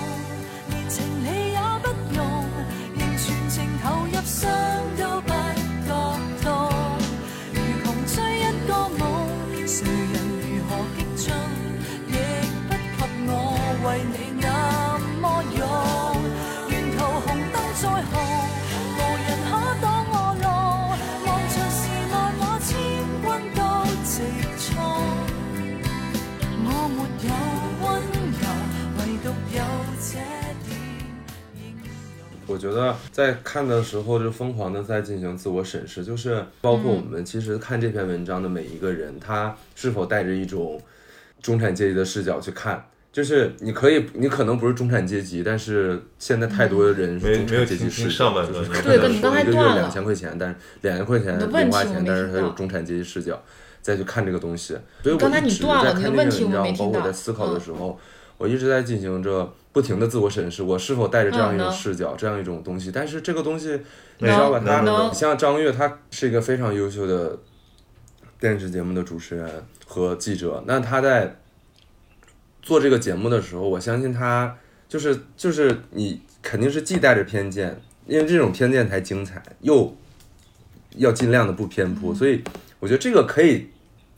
[32.61, 32.71] 勇。
[32.71, 40.81] 我觉得在看的时候就疯狂的在进行自我审视，就是包括我们其实看这篇文章的每一个人，他是否带着一种
[41.41, 42.85] 中产阶级的视角去看。
[43.11, 53.41] 就是你可以，你可能不是中产阶级，但是现在太多的人是没没有中產階級聽聽視角，上半段就是他对跟你可能说一个月刚才断了兩千块钱，但是两千塊錢你的問零花錢，題我沒但是他有中产阶级视角
[53.81, 54.77] 再去看这个东西。
[55.01, 57.99] 所以我剛才你一直斷了你的在看這問題我沒篇文章，包括我在思考的嗯時候，
[58.37, 62.91] 我一直在进行着不停的自我审视，我是否带着这样一種嗯能視角，这样一种东西。
[62.91, 63.79] 但是这个东西，
[64.17, 64.59] 你知道吧？
[64.59, 67.37] 他像张悦，他是一个非常优秀的
[68.39, 69.47] 电视节目的主持人
[69.85, 71.35] 和记者，那他在
[72.61, 79.95] 做这个节目的时候，我相信他就是就是你肯定是既带着偏见，因为这种偏见才精彩，又
[80.97, 82.43] 要尽量的不偏颇，所以
[82.79, 83.69] 我觉得这个可以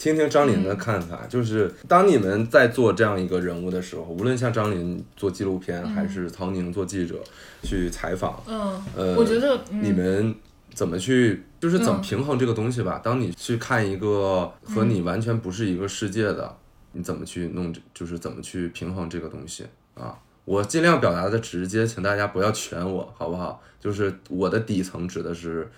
[0.02, 7.22] 聽聽張琳的看法，就是当你们在做这样一个人物的时候，无论像张琳做纪录片，还是曹宁做记者
[7.62, 10.34] 去采访，嗯，呃，我觉得、嗯、你们
[10.74, 13.00] 怎么去，就是怎么平衡这个东西吧？
[13.04, 16.58] 当你去看一个和你完全不是一个世界的，
[16.94, 20.18] 你怎么去弄，就是怎么去平衡这个东西啊？
[20.46, 23.62] 我尽量表达的直接，请大家不要勸我，好不好？
[23.80, 25.70] 就是我的底层指的是，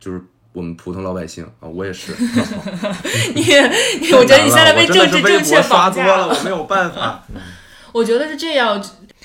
[0.00, 0.20] 就是
[0.52, 2.12] 我们普通老百姓啊，我也是。
[3.34, 3.42] 你
[4.00, 6.28] 你，我觉得你现在被政治正確博刷多了，綁架了。
[6.28, 7.24] 我没有办法。
[7.92, 8.82] 我觉得是这样，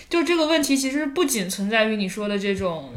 [0.10, 2.94] 就这个问题其实不仅存在于你说的這種，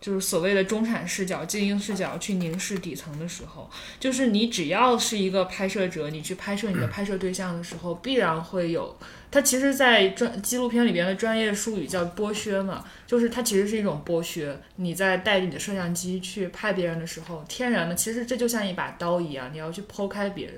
[0.00, 8.96] 就是所谓的中产视角、精英视角去凝视底层的时候，就是你只要是一个拍摄者，你去拍摄你的拍摄对象的时候，必然会有。
[9.30, 14.58] 它其实，在专纪录片里边的专业术语叫剥削嘛，就是它其实是一种剥削。
[14.76, 20.56] 你在带着你的摄像机去拍别人的时候，天然的，其实这就像一把刀一样，你要去剖开别人。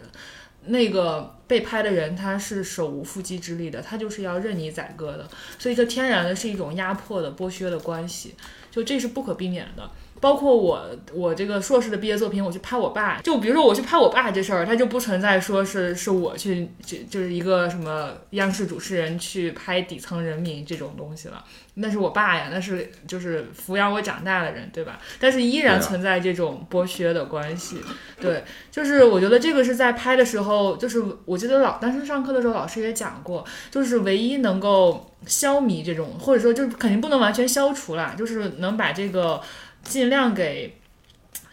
[0.65, 5.29] 那个被拍的人他是手无缚鸡之力的，他就是要任你宰割的，
[5.59, 8.29] 所以这天然的是一种压迫的、剥削的關係，
[8.73, 9.89] 就这是不可避免的。
[10.23, 10.81] 包括我，
[11.13, 25.01] 我这个硕士的毕业作品，我去拍我爸，就比如说我去拍我爸这事儿，它就不存在说是是我去，就就是一个什么央视主持人去拍底层人民这种东西了，那是我爸呀，那是就是抚养我长大的人，对吧？
[25.19, 27.79] 但是依然存在这种剥削的关系。
[28.21, 39.41] 对，就是我觉得这个是在拍的时候，就是我记得老当时上课的时候老师也讲过，就是唯一能够消弭这种，或者说就是肯定不能完全消除啦，就是能把这个。
[39.85, 40.79] 尽量给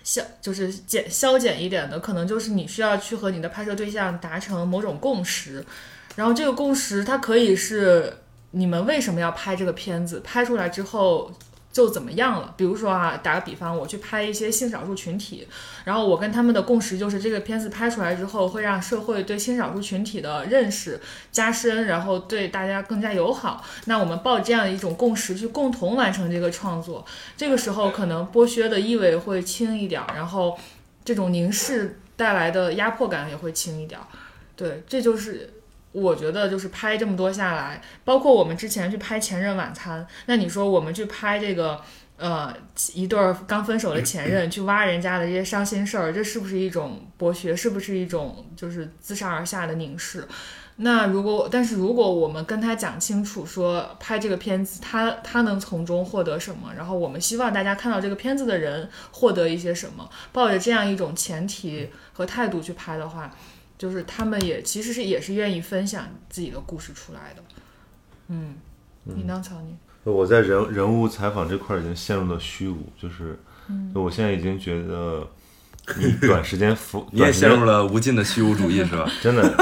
[0.04, 5.66] 消就是减消减一点的，可能就是你需要去和你的拍摄对象达成某种共识，
[6.16, 8.14] 然后这个共识它可以是
[8.52, 11.32] 你们为什么要拍这个片子，拍出来之后。
[11.72, 12.54] 就怎么样了？
[12.58, 15.48] 比如说啊，打个比方，我去拍一些性少数群体，
[15.86, 21.00] 然后我跟他们的共识就是，这个片子拍出来之后，会让社会对性少数群体的认识
[21.32, 23.64] 加深，然后对大家更加友好。
[23.86, 27.06] 那我们抱这样一种共识去共同完成这个创作，
[27.38, 30.58] 这个时候可能剥削的意味会轻一点，然后
[31.06, 34.00] 这种凝视带来的压迫感也会轻一点。
[34.56, 35.54] 对，这就是。
[35.92, 41.82] 我觉得就是拍这么多下来，包括我们之前去拍《前任晚餐》，那你说我们去拍这个，
[42.18, 42.56] 呃，
[42.94, 47.56] 一对儿刚分手的前任去挖人家的这些伤心事儿，这是不是一种剥削？
[47.56, 50.28] 是不是一种就是自上而下的凝视？
[50.82, 63.30] 那如果，但是如果我们跟他讲清楚，说拍这个片子，他他能从中获得什么，然后我们希望大家看到这个片子的人获得一些什么，抱着这样一种前提和态度去拍的话。
[63.80, 67.42] 就是他们也其实是也是愿意分享自己的故事出来的，
[68.28, 68.56] 嗯，
[69.06, 69.76] 你呢，曹宁？
[70.04, 73.40] 我在人人物采访这块儿已经陷入了虚无，就是，
[73.94, 75.26] 我现在已经觉得，
[75.98, 79.10] 你短时间服， 你也陷入了无尽的虚无主义是吧？
[79.24, 79.56] 真的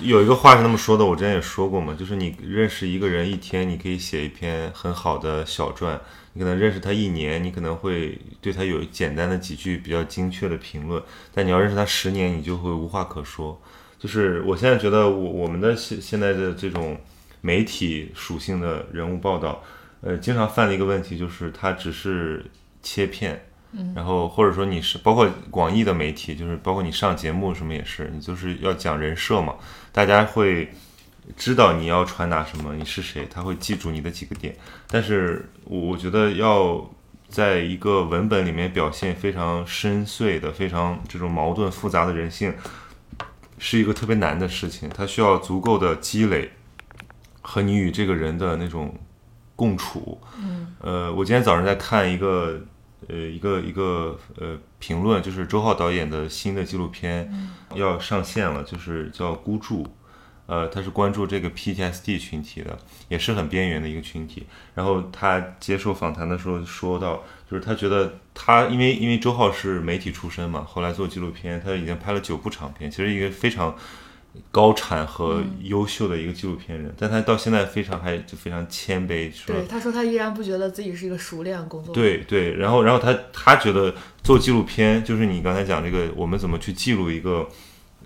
[0.00, 5.98] 有一个话是那么说的，我之前也说过嘛，就是你认识一个人一天，你可以写一篇很好的小传；
[6.36, 13.58] 你可能认识他一年，你可能会对他有简单的几句比较精确的评论，但你要认识他十年，你就会无话可说。
[13.98, 17.00] 就是我现在觉得我我们的现现在的这种
[17.40, 19.64] 媒体属性的人物报道，
[20.02, 22.44] 呃，经常犯的一个问题就是它只是
[22.82, 23.42] 切片。
[23.94, 29.54] 然后或者说你是包括广义的媒体，就是包括你上节目什么也是，你就是要讲人设嘛，
[29.92, 30.72] 大家会
[31.34, 34.54] 知道你要传达什么，你是谁，他会记住你的几个点。
[34.88, 36.88] 但是我我觉得要
[37.28, 42.54] 在一个文本里面表现非常深邃的、非常这种矛盾复杂的人性，
[43.58, 46.52] 是一个特别难的事情，它需要足够的积累
[47.40, 48.94] 和你与这个人的那种
[49.56, 50.20] 共处。
[50.38, 52.60] 嗯，呃，我今天早上在看一个。
[53.08, 57.30] 呃，一个一个呃评论，就是周浩导演的新的纪录片
[57.74, 59.84] 要上线了，就是叫《孤注》，
[60.46, 62.78] 呃，他是关注这个 PTSD 群体的，
[63.08, 64.46] 也是很边缘的一个群体。
[64.74, 73.76] 然后他接受访谈的时候说到，就是他觉得他因为因为周浩是媒体出身嘛，后来做纪录片，他已经拍了九部长片，其实一个非常
[74.50, 87.48] 高产和优秀的一个纪录片人，但他到现在非常还就非常谦卑，说对，他说他依然不觉得自己是一个熟练工作。，对对，然后然后他他觉得做纪录片就是你刚才讲这个，我们怎么去记录一个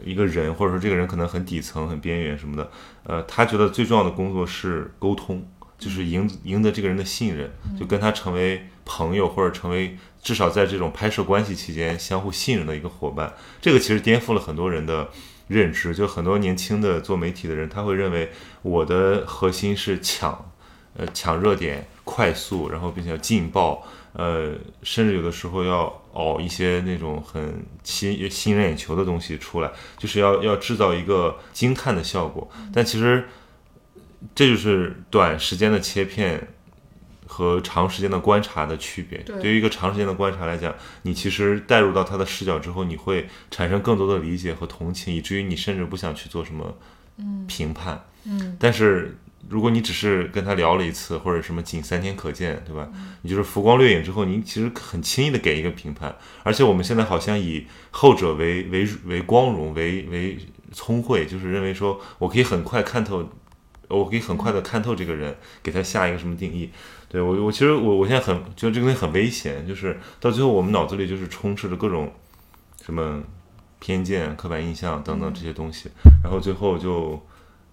[0.05, 2.71] 一个人，或者说这个人可能很底层、很边缘什么的，
[3.05, 5.47] 呃，他觉得最重要的工作是沟通，
[5.79, 13.35] 就是赢赢得这个人的信任，就跟他成为朋友，或者成为至少在这种拍摄关系期间相互信任的一个伙伴。
[13.61, 15.09] 这个其实颠覆了很多人的。
[15.51, 18.31] 认知就很多年轻的做媒体的人，他会认为
[18.63, 20.53] 我的核心是抢，
[20.97, 32.51] 呃，抢热点、快速，然后并且要劲爆，呃，甚至有的时候要熬一些那种很吸吸引人眼球的东西出来，就是要要制造一个惊叹的效果。
[32.73, 33.29] 但其实
[34.35, 36.49] 这就是短时间的切片
[37.27, 39.19] 和长时间的观察的区别。
[39.19, 46.77] 对对于一个长时间的观察来讲，你其实带入到他的视角之后，你会产生更多的理解和同情，以至于你甚至不想去做什么
[47.47, 48.05] 评判。
[48.25, 49.17] 嗯，但是
[49.49, 52.89] 如果你只是跟他聊了一次，或者什么仅三天可见，对吧？
[53.23, 56.15] 你就是浮光掠影之后，你其实很轻易的给一个评判。
[56.43, 60.39] 而且我们现在好像以后者为为为光荣，为为
[60.73, 63.29] 聪慧，就是认为说我可以很快看透，
[63.89, 66.71] 我可以很快的看透这个人，给他下一个什么定义。
[67.09, 72.13] 对我，我其实我我现在很觉得这个东西很危险，就是到最后我们脑子里就是充斥着各种
[72.85, 73.21] 什么
[73.81, 75.91] 偏见、刻板印象等等这些东西，
[76.23, 77.21] 然后最后就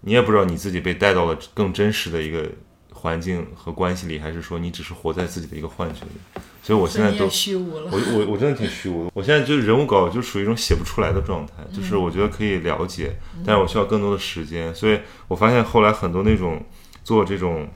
[0.00, 2.48] 你也不知道你自己被带到了更真实的一个
[2.92, 6.42] 环境和关系里，还是说你只是活在自己的一个幻觉里。
[6.62, 7.90] 所以我现在都虚无了。
[7.90, 9.10] 我我我真的挺虚无的。
[9.14, 14.74] 我现在就是人物稿就属于一种写不出来的状态，就是我觉得可以了解，但是我需要更多的时间。
[14.74, 16.62] 所以我发现后来很多那种
[17.02, 17.68] 做这种，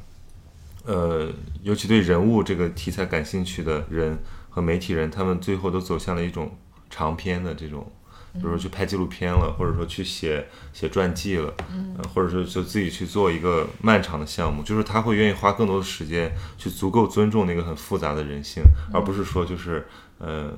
[0.84, 1.30] 呃，
[1.62, 4.18] 尤其对人物这个题材感兴趣的人
[4.50, 6.58] 和媒体人，他们最后都走向了一种
[6.90, 7.90] 长篇的这种。
[8.34, 11.52] 比如说去拍纪录片了，或者说去写写传记了，
[11.98, 18.62] 呃或者说就自己去做一个漫长的项目，就是他会愿意花更多的时间去足够尊重那个很复杂的人性，
[18.92, 19.86] 而不是说就是
[20.18, 20.52] 呃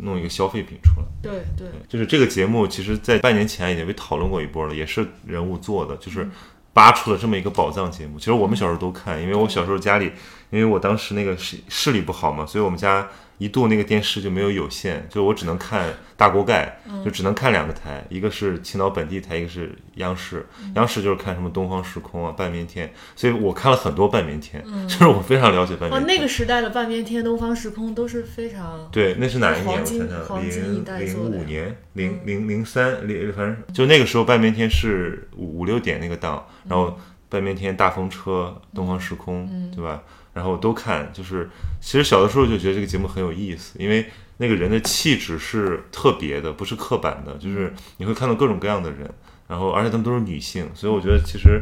[0.00, 1.06] 弄一个消费品出来。
[1.22, 6.28] 对对，就是这个节目，其实在半年前已经被讨论过一波了，也是人物做的，就是
[6.72, 8.18] 扒出了这么一个宝藏节目。
[8.18, 10.12] 其实我们小时候都看，因为我小时候家里
[10.50, 13.08] 因为我当时那个视视力不好嘛，所以我们家
[13.40, 20.46] 一度那个电视就没有有线，就我只能看大锅盖，就只能看两个台，一个是青岛本地台，一个是央视。
[20.74, 26.06] 央视就是看什么东方时空啊、半边天，所以我看了很多半边天，就是我非常了解半，边天。
[26.06, 29.66] 那个时代的半边天、东方时空都是非常对，那是哪一年？
[29.66, 36.94] 我黄金想想，黄金一零零五年、零零零三、零，反正就那个时候，半边天是五五六点那个档，然后
[37.30, 40.02] 半边天、大风车、东方时空，对吧？
[40.32, 41.48] 然后都看，就是
[41.80, 44.06] 其实小的时候就觉得这个节目很有意思，因为
[44.38, 49.10] 那个人的气质是特别的，不是刻板的，就是你会看到各种各样的人，
[49.48, 51.60] 然后而且他们都是女性，所以我觉得其实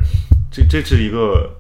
[0.51, 1.55] 这这是一个。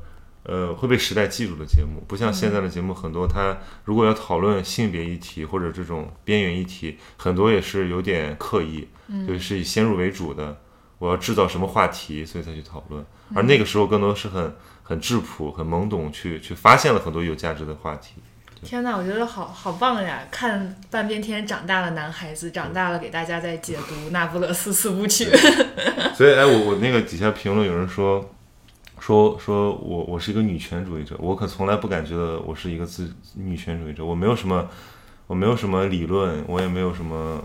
[0.45, 3.55] 呃，会被时代记住的节目，不像现在的节目，很多它
[3.85, 8.89] 如果要讨论性别议题或者这种边缘议题，很多也是有点刻意，
[9.27, 10.57] 就是以先入为主的，
[10.99, 13.05] 我要制造什么话题，所以才去讨论。
[13.35, 14.57] 而那个时候更多是很
[14.89, 18.14] 很质朴、很懵懂去去发现了很多有价值的话题。
[18.62, 20.22] 天呐，我觉得好好棒呀！
[20.30, 25.26] 看半边天长大了男孩子，长大了给大家在解读《那不勒斯四部曲》。
[26.16, 28.28] 所以，哎，我我那个底下评论有人说。
[29.01, 34.68] 说说我我是一个女权主义者，我可从来不感觉到我是一个自女权主义者，我没有什么，
[35.28, 37.41] 我没有什么理论，我也没有什么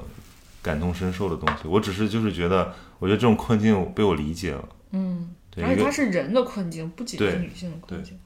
[0.63, 8.17] 感同身受的东西，我只是就是觉得，我觉得这种困境被我理解了，嗯，而且它是人的困境，不仅是女性的困境。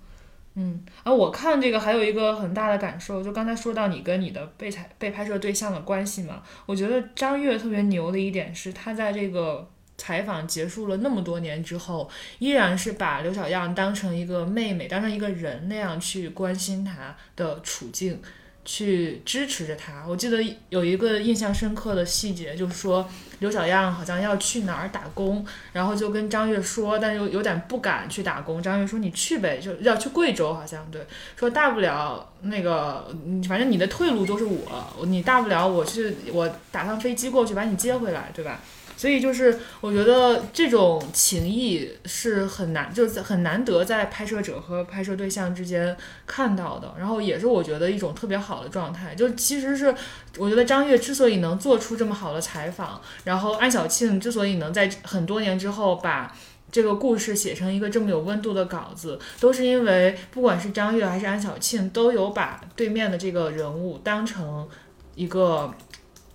[0.59, 12.09] 嗯，啊我看这个还有一个很大的感受，就刚才说到你跟你的被采被拍摄对象的关系嘛，我觉得张悦特别牛的一点是，他在这个采访结束了那么多年之后，
[12.39, 18.19] 依然是把刘小样当成一个妹妹，当成一个人那样去关心她的处境，
[18.67, 20.03] 去支持着他。
[20.05, 20.37] 我记得
[20.67, 23.07] 有一个印象深刻的细节，就是说
[23.39, 28.61] 刘小样好像要去哪儿打工，然后就跟张悦说，但是又有点不敢去打工。
[28.61, 31.01] 张悦说：“你去呗，就要去贵州，好像对，
[31.37, 33.09] 说大不了那个，
[33.47, 38.59] 反正你的退路就是我，你大不了我去，我打趟飞机过去把你接回来，对吧？”
[38.97, 45.95] 所以就是我觉得这种情谊是很难，就是很难得在拍摄者和拍摄对象之间
[46.25, 49.15] 看到的，然后也是我觉得一种特别好的状态。
[49.15, 49.95] 就其实是
[50.37, 56.35] 我觉得张悦之所以能做出这么好的采访，然后安小庆之所以能在很多年之后把。
[56.69, 64.67] 这个故事写成一个这么有温度的稿子，都是因为不管是张悦还是安小庆，都有把对面的这个人物当成
[65.15, 65.73] 一个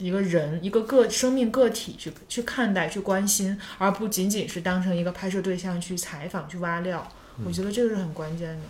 [0.03, 7.07] 一个人、一个个生命个体去去看待、去关心，而不仅仅是当成一个拍摄对象去采访、去挖料。
[7.47, 8.63] 我觉得这个是很关键的。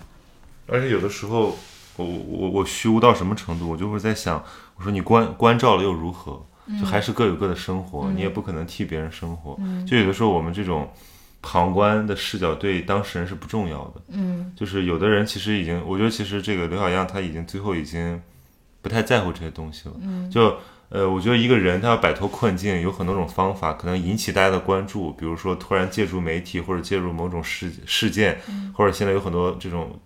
[0.66, 1.56] 而且有的时候，
[1.96, 4.44] 我我我虚无到什么程度，我就会在想，
[4.76, 6.44] 我说你关关照了又如何？
[6.78, 9.58] 就还是各有各的生活，你也不可能替别人生活。
[9.84, 10.88] 就有的时候我们这种
[11.42, 14.00] 旁观的视角对当事人是不重要的。
[14.10, 18.22] 嗯就是有的人其实已经，我觉得其实这个刘小样他已经最后已经
[18.80, 19.94] 不太在乎这些东西了。
[20.00, 20.56] 嗯就
[20.94, 28.38] 呃，我觉得一个人他要摆脱困境，有很多种方法，可能引起大家的关注，比如说突然借助媒体或者借助某种事事件，
[28.74, 29.98] 或者现在有很多这种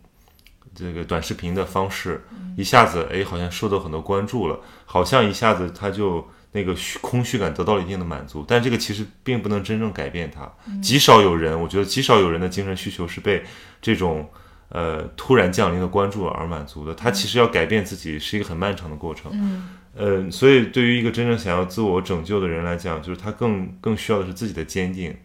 [0.72, 2.24] 这个短视频的方式，
[2.56, 10.48] 一下子哎好像受到很多关注了，好像一下子他就那个虚空虚感得到了一定的满足，但这个其实并不能真正改变他。
[10.80, 13.42] 极少有人，我觉得极少有人的精神需求是被
[13.82, 14.30] 这种
[14.68, 16.94] 呃突然降临的关注而满足的。
[16.94, 19.32] 他其实要改变自己是一个很漫长的过程。
[19.34, 25.16] 嗯呃，所以对于一个真正想要自我拯救的人来讲，就是他更更需要的是自己的坚定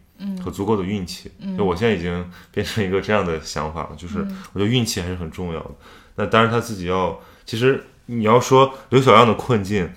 [0.43, 1.30] 和足够的运气。
[1.57, 4.19] 就我现在已经变成一个这样的想法了，就是
[4.53, 5.72] 我觉得运气还是很重要的。
[6.15, 9.91] 那当然他自己要，其实你要说刘小样的困境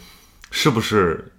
[0.51, 1.31] 是不是？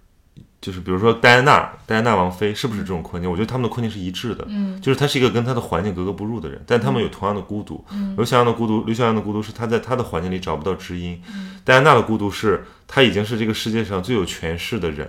[0.66, 3.30] 就是比如说戴安娜，戴安娜王妃是不是这种困境？
[3.30, 7.86] 我觉得他们的困境是一致的，嗯就是他是一个跟他的环境格格不入的人，但他们有同样的孤独。
[8.16, 11.22] 刘小样的孤独，刘小阳的孤独是他在他的环境里找不到知音，
[11.64, 15.08] 戴安娜的孤独是他已经是这个世界上最有权势的人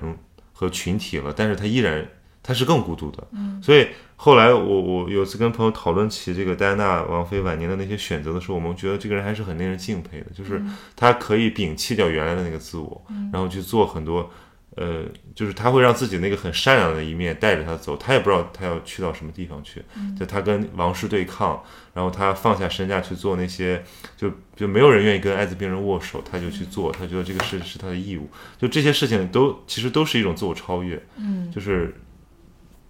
[0.52, 2.06] 和群体了，但是他依然
[2.42, 3.26] 他是更孤独的。
[3.32, 10.62] 嗯所以后来我我有次跟朋友讨论起这个戴安娜王妃晚年的那些选择的时候，我们觉得这个人还是很令人敬佩的，就是
[10.94, 13.02] 他可以摒弃掉原来的那个自我，
[13.32, 14.30] 然后去做很多。
[14.76, 15.04] 呃，
[15.34, 19.82] 就是他会让自己那个很善良的一面带着他走，他也不知道他要去到什么地方去。
[20.18, 21.62] 就他跟王室对抗，
[21.94, 23.82] 然后他放下身价去做那些，
[24.18, 28.28] 就就没有人愿意跟艾滋病人握手，他就去做，他觉得这个事是他的义务。
[28.58, 31.96] 就这些事情都其实都是一种自我超越，嗯就是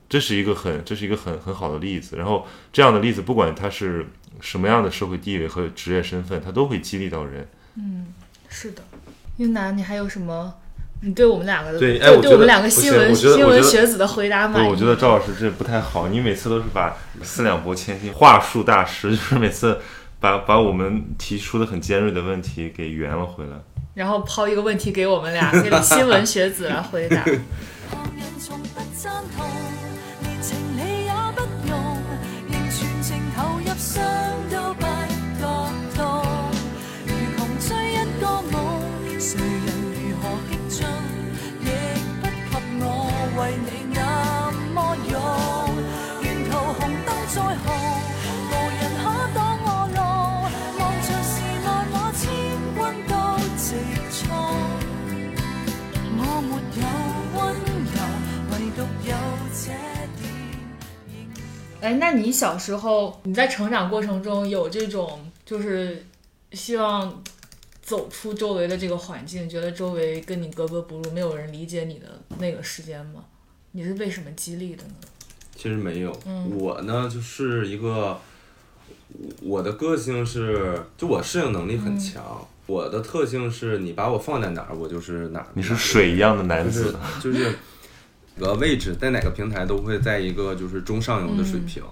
[0.09, 2.17] 这是一个很这是一个很很好的例子。
[2.17, 4.05] 然后这样的例子，不管他是
[4.41, 7.49] 什么样的社会地位和职业身份，他都会激励到人。
[7.77, 8.13] 嗯，
[8.49, 8.83] 是的。
[9.37, 10.53] 英南，你还有什么？
[11.03, 14.67] 你对我们两个的对哎我们两个新闻新闻学子的回答满意？
[14.67, 19.79] 不，我觉得赵老师这不太好，你每次都是把四两拨千斤，话术大师，就是每次
[20.19, 23.51] 把把我们提出的很尖锐的问题给圆了回来。
[23.95, 27.25] 然后抛一个问题给我们俩，给新闻学子来回答。
[61.87, 66.05] 哎，那你小时候你在成长过程中有这种就是
[66.51, 67.23] 希望
[67.81, 73.23] 走出周围的这个环境，觉得周围跟你格格不入，没有人理解你的那个时间吗？
[73.71, 74.95] 你是被什么激励的呢？
[75.55, 76.11] 其实没有，
[76.51, 78.19] 我呢就是一个，
[79.41, 82.45] 我的个性是，就我适应能力很强。
[82.67, 85.47] 我的特性是你把我放在哪儿，我就是哪儿。
[85.55, 87.57] 你是水一样的男就是子，就是
[88.41, 91.83] 呃位置在哪个平台都会在一个就是中上游的水平，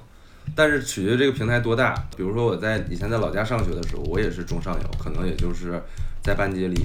[0.54, 1.94] 但是取决于这个平台多大。
[2.16, 5.80] 比如说我在以前在老家上学的时候，我也是中上游，可能也就是
[6.22, 6.80] 在班级里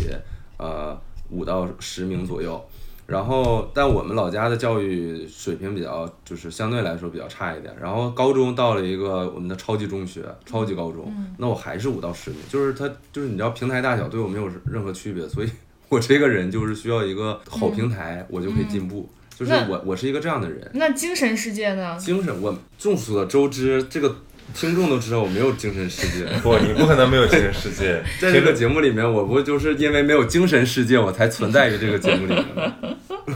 [0.57, 0.99] 呃
[1.29, 2.63] 五到十名左右。
[3.05, 7.75] 然后，但我们老家的教育水平比较，就是相对来说比较差一点。
[7.81, 15.49] 然后高中到了一个我们的超级中学、超级高中，那我还是五到十名，就是它就是你知道平台大小对我没有任何区别，所以
[15.89, 19.09] 我这个人就是需要一个好平台，我就可以进步。
[19.39, 21.97] 就是我我是一个这样的人，那精神世界呢？
[21.97, 24.13] 精神我众所周知，这个
[24.53, 26.25] 听众都知道我没有精神世界。
[26.43, 28.03] 不，你不可能没有精神世界。
[28.19, 32.75] 在这个节目里面，我不就是因为没有精神世界，我才存在于这个节目里面吗？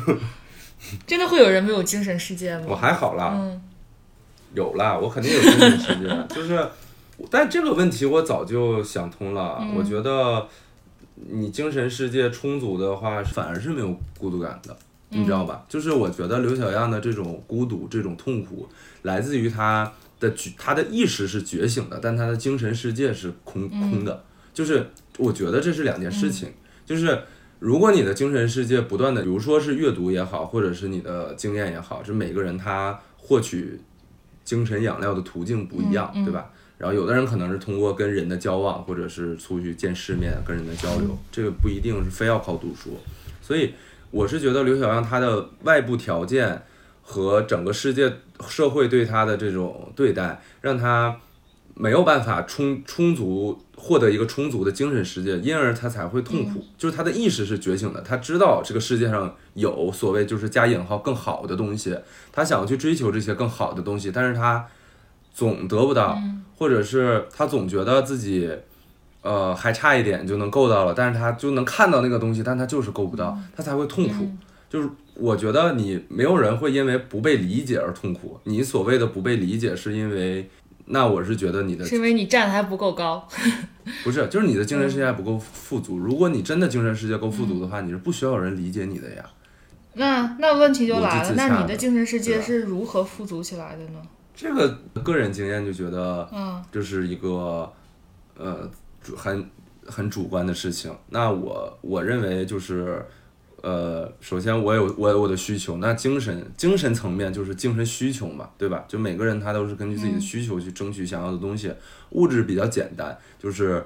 [1.07, 2.65] 真的会有人没有精神世界吗？
[2.67, 3.61] 我还好啦，嗯
[4.53, 6.67] 有啦，我肯定有精神世界， 就是，
[7.31, 9.57] 但这个问题我早就想通了。
[9.61, 10.45] 嗯我觉得
[11.15, 14.75] 你精神世界充足的话，反而是没有孤独感的，
[15.13, 15.65] 你知道吧？
[15.69, 18.67] 就是我觉得刘小样的这种孤独、这种痛苦，
[19.03, 24.23] 来自于他的觉，他的意识是觉醒的，但他的精神世界是空空的。
[24.53, 24.87] 就是
[25.17, 26.49] 我觉得这是两件事情，
[26.85, 27.19] 就是。
[27.59, 33.79] 如果你的精神世界不断的，比如说是阅读也好，或者是你的经验也好，这每个人他获取
[34.43, 36.51] 精神养料的途径不一样，对吧？
[36.77, 42.99] 然后有的人可能是通过跟人的交往，或者是出去见世面、跟人的交流，这个不一定是非要靠读书。
[43.41, 43.73] 所以
[44.13, 46.61] 我是觉得刘小阳他的外部条件
[47.01, 48.13] 和整个世界
[48.47, 51.17] 社会对他的这种对待，让他
[51.73, 56.63] 没有办法充充足获得一个充足的精神世界，因而他才会痛苦。
[56.77, 61.97] 就是他的意识是觉醒的，他知道这个世界上有所谓就是加引号更好的东西，
[62.31, 64.67] 他想要去追求这些更好的东西，但是他
[65.33, 66.15] 总得不到，
[66.55, 68.47] 或者是他总觉得自己。
[69.23, 74.29] 呃，还差一点就能够到了，但是他就能看到那个东西，但他就是够不到，他才会痛苦。
[74.69, 80.49] 就是我觉得你没有人会因为不被理解而痛苦，你所谓的不被理解是因为，
[80.85, 83.27] 那我是觉得你的是因为你站的还不够高。
[84.03, 85.97] 不是，就是你的精神世界还不够富足。
[85.97, 89.23] 如果你真的精神世界够富足的话，你是不需要有人理解你的呀。
[89.93, 94.01] 那那问题就来了，那你的的精神世界是如何富足起来的呢？
[94.33, 94.67] 这个
[95.03, 97.71] 个人经验就觉得，嗯这是一个
[98.35, 98.67] 呃
[99.03, 99.49] 主很
[99.85, 100.95] 很主观的事情。
[101.09, 103.05] 那我我认为就是。
[103.63, 108.83] 呃，首先我有我有我的需求，那精神精神层面就是精神需求嘛，对吧？
[108.89, 111.73] 就每个人他都是根据自己的需求去争取想要的东西。
[112.09, 113.81] 物质比较简单，就是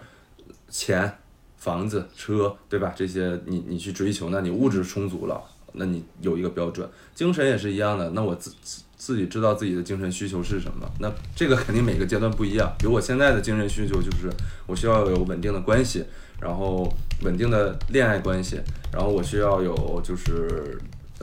[0.68, 1.20] 钱、
[1.58, 2.92] 房子、车，对吧？
[2.98, 5.40] 这些你你去追求，那你物质充足了，
[5.74, 6.90] 那你有一个标准。
[7.14, 8.52] 精神也是一样的，那我自
[8.98, 12.74] 自己知道自己的精神需求是什么，那这个肯定每个阶段不一样。
[12.80, 14.30] 比如我现在的精神需求就是
[14.66, 16.04] 我需要有稳定的关系，
[16.42, 16.92] 然后
[17.22, 18.60] 稳定的恋爱关系，
[18.92, 20.80] 然后我需要有就是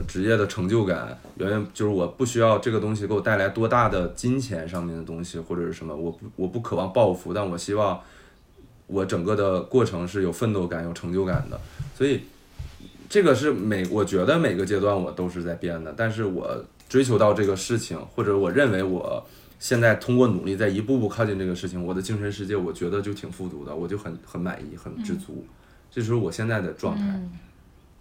[0.07, 7.99] 职业的成就感，远远就是我不需要这个东西给我带来多大的金钱上面的东西或者是什么，我不我不渴望暴富，但我希望
[8.87, 11.59] 我整个的过程是有奋斗感、有成就感的，
[11.93, 12.21] 所以
[13.09, 19.25] 这个是每我觉得每个阶段我都是在变的，但是我追求到这个事情，或者我认为我
[19.59, 25.45] 现在通过努力在一步步靠近这个事情，我的精神世界我觉得就挺富足的，我就很很满意、很知足，
[25.91, 27.19] 这就是我现在的状态，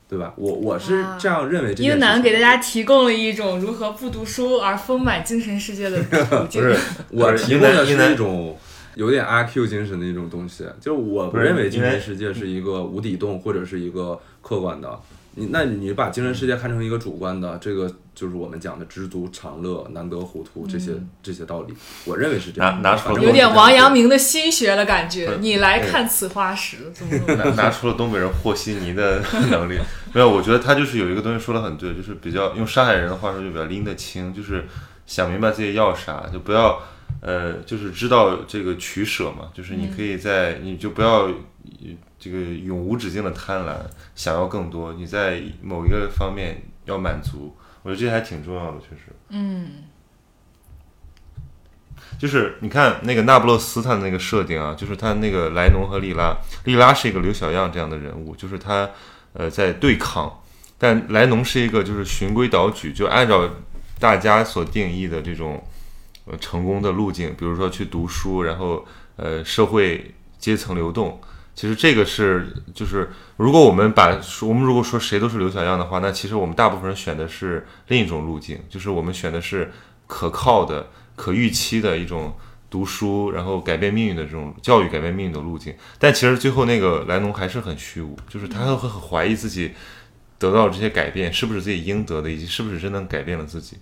[0.08, 0.34] 对吧？
[0.36, 1.98] 我我是这样认为英事情。
[1.98, 6.60] 男给大家提供了一种如何不读书而丰满精神世界的途径。
[6.62, 6.76] 不是，
[7.10, 8.56] 我提供的是一种
[8.96, 15.00] 有点阿 Q 精神的一种东西，就是我不认为精神世界是一个无底洞或者是一个客观的
[15.36, 21.74] 你那你把精神世界看成一个主观的，这个就是我们讲的知足常乐、难得糊涂这些、这些道理，
[22.04, 22.80] 我认为是这样。
[22.82, 25.36] 拿拿出了有点王阳明的心学的感觉。
[25.40, 29.20] 你来看此花时，怎么 拿拿出了东北人和稀泥的
[29.50, 29.78] 能力。
[30.12, 34.64] 没有，我觉得他就是有一个东西说的很对，就是比较用上海人的话说，就比较拎得清，就是
[35.06, 36.80] 想明白自己要啥，就不要
[37.20, 41.32] 呃，就是知道这个取舍嘛，就是你可以在，你就不要呃
[42.24, 43.76] 这个永无止境的贪婪，
[44.14, 49.12] 想要更多，你在某一个方面要满足，我觉得这还挺重要的，确实。
[49.28, 49.84] 嗯
[52.18, 58.88] 就是你看那个那不勒斯他的那个设定啊，就是他那个莱农和莉拉，莉拉是一个刘小样这样的人物，就是他
[59.34, 60.40] 呃在对抗，
[60.78, 63.46] 但莱农是一个就是循规蹈矩，就按照
[64.00, 65.62] 大家所定义的这种
[66.24, 68.82] 呃成功的路径，比如说去读书，然后
[69.16, 71.20] 呃社会阶层流动。
[71.54, 79.70] 其实这个是，就是如果我们把我们如果说谁都是刘小样的话，那其实我们大部分人选的是另一种路径，就是我们选的是
[80.08, 82.36] 可靠的、可预期的一种
[82.68, 85.72] 读书，然后改变命运的这种教育改变命运的路径。
[85.98, 89.70] 但其实最后那个莱农还是很虚无，就是他会很怀疑自己
[90.40, 93.78] 得到这些改变是不是自己应得的，以及是不是真的改变了自己。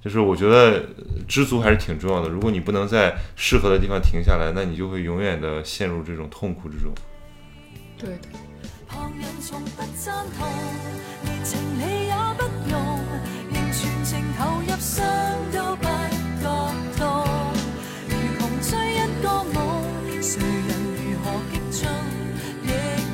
[0.00, 0.84] 就是我觉得
[1.26, 2.28] 知足还是挺重要的。
[2.28, 6.94] 如果你不能在适合的地方停下来，那你就会永远的陷入这种痛苦之中。
[7.98, 8.10] 对。
[8.10, 8.28] 的。
[8.88, 10.48] 旁人从不赞同，
[11.24, 13.00] 连情理也不用，
[13.52, 15.04] 仍全情投入，伤
[15.52, 15.84] 都不
[16.40, 16.44] 觉
[16.96, 17.02] 痛。
[18.08, 19.58] 如穷追一个梦，
[20.22, 21.88] 谁人如何激进，
[22.62, 22.64] 亦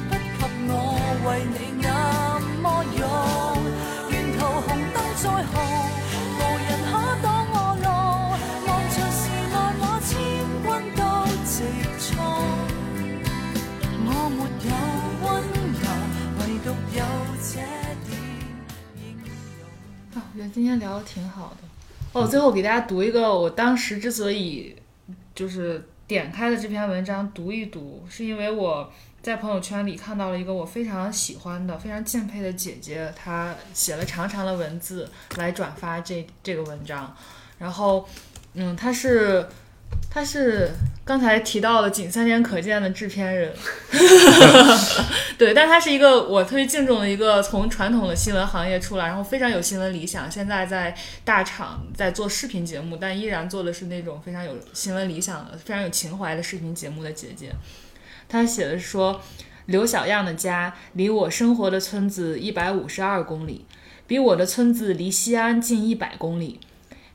[0.08, 0.72] 不及我
[1.26, 1.71] 为你
[20.32, 21.68] 我觉得今天聊的挺好的。
[22.18, 24.74] 哦，最后给大家读一个，我当时之所以
[25.34, 35.06] 就是点开的这篇文章读一读，是因为我在朋友圈里看到了一个我非常喜欢的、非常敬佩的姐姐，她写了长长的文字
[35.36, 37.14] 来转发这这个文章。
[37.58, 38.08] 然后，
[38.54, 39.46] 嗯，她是
[40.10, 40.70] 她是
[41.04, 43.52] 刚才提到的仅三天可见的制片人，
[45.38, 57.50] 对，但他是一个我特别敬重的一个从传统的新闻行业出来，然后非常有新闻理想，现在在大厂在做视频节目，但依然做的是那种非常有新闻理想的、非常有情怀的视频节目的姐姐。
[58.28, 59.20] 他写的是说，
[59.66, 63.64] 刘小样的家离我生活的村子一百五十二公里，
[64.06, 66.60] 比我的村子离西安近一百公里。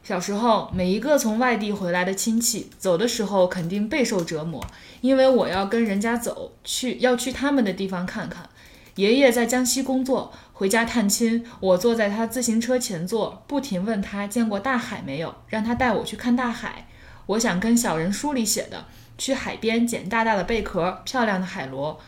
[0.07, 4.65] 小时候，每一个从外地回来的亲戚，走的时候肯定备受折磨，
[5.01, 8.47] 因为我要跟人家走，去要去他们的地方看看。
[8.95, 16.87] 爷爷在江西工作，回家探亲，我坐在他自行车前座，不停问他见过大海没有，让他带我去看大海。
[17.25, 18.85] 我想跟小人书里写的，
[19.17, 21.99] 去海边捡大大的贝壳，漂亮的海螺。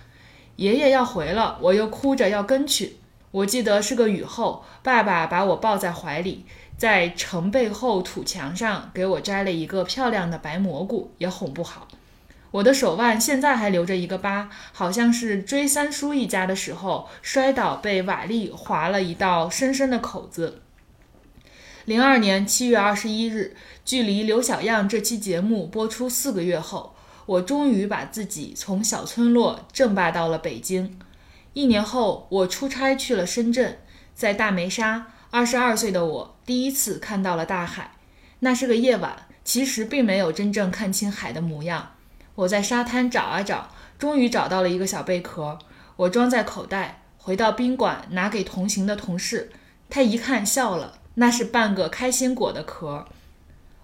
[0.55, 2.95] 爷爷要回了，我又哭着要跟去。
[3.31, 6.45] 我记得是个雨后，爸爸把我抱在怀里，
[6.79, 11.89] 在城背后土墙上给我摘了一个漂亮的白蘑菇，也哄不好。
[12.51, 20.61] 我的手腕现在还留着一个疤，好像是追三叔一家的时候摔倒被瓦砾划了一道深深的口子。
[21.83, 30.97] 零二年七月二十一日，距离刘小样这期节目播出四个月后，我终于把自己从小村落正霸到了北京。
[31.51, 33.79] 一年后，我出差去了深圳，
[34.15, 37.91] 在大梅沙，二十二岁的我第一次看到了大海。
[38.39, 41.91] 那是个夜晚，其实并没有真正看清海的模样。
[42.33, 43.69] 我在沙滩找啊找，
[43.99, 45.59] 终于找到了一个小贝壳，
[45.97, 49.51] 我装在口袋，回到宾馆拿给同行的同事，
[49.89, 53.05] 他一看笑了，那是半个开心果的壳。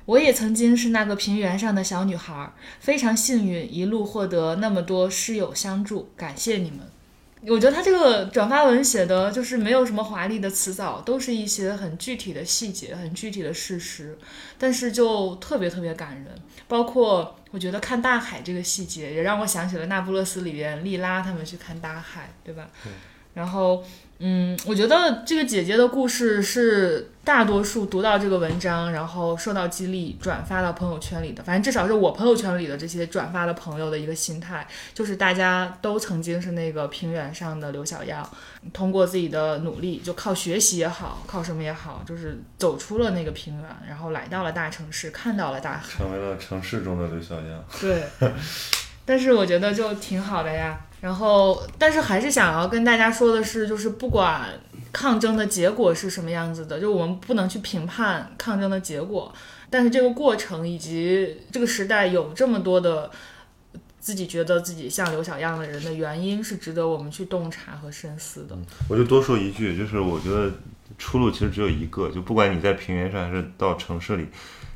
[0.05, 6.79] 我也曾经是那个平原上的小女孩，非常幸运，一路获得那么多师友相助，感谢你们。
[7.47, 14.17] 我觉得他这个转发文写的就是没有什么华丽的词藻，都是一些很具体的细节、很具体的事实，
[14.57, 16.27] 但是就特别特别感人。
[16.67, 22.67] 包括我觉得看大海这个细节，也让我想起了《那不勒斯》里边莉拉他们去看大海，对吧？
[23.35, 23.83] 然后，
[24.19, 31.43] 嗯，我觉得这个姐姐的故事是大多数读到这个文章，然后受到激励，转发到朋友圈里的。
[31.43, 38.27] 反正至少是我朋友圈里的这些转发的朋友的一个心态，就是大家都曾经是那个平原上的刘小样，
[38.71, 45.83] 通过自己的努力，就靠学习也好，靠什么也好，就是走出了那个平原，然后来到了大城市，看到了大海。
[45.97, 47.65] 成为了城市中的刘小样。
[47.81, 48.03] 对，
[49.03, 50.79] 但是我觉得就挺好的呀。
[51.01, 54.49] 然后，但是还是想要跟大家说的是，就是不管
[54.91, 59.31] 抗争的结果是什么样子的，就我们不能去评判抗争的结果，
[59.69, 63.11] 但是这个过程以及这个时代有这么多的
[63.99, 68.57] 自己觉得自己像刘小样的人的原因，是值得我们去洞察和深思的。
[68.89, 70.51] 我就多说一句，就是我觉得
[70.97, 74.27] 出路其实只有一个，就不管你在平原上还是到城市里，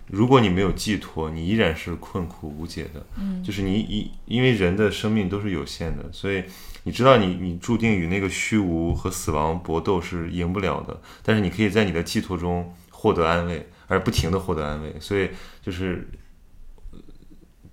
[0.09, 3.05] 如果你没有寄托，你依然是困苦无解的。
[3.17, 6.43] 嗯，就是你一因为人的生命都是有限的，所以
[6.83, 14.95] 你知道你你注定与那个虚无和死亡搏斗是赢不了的，但是你可以在你的寄托中获得安慰，而不停的获得安慰。
[14.99, 15.29] 所以
[15.61, 16.07] 就是。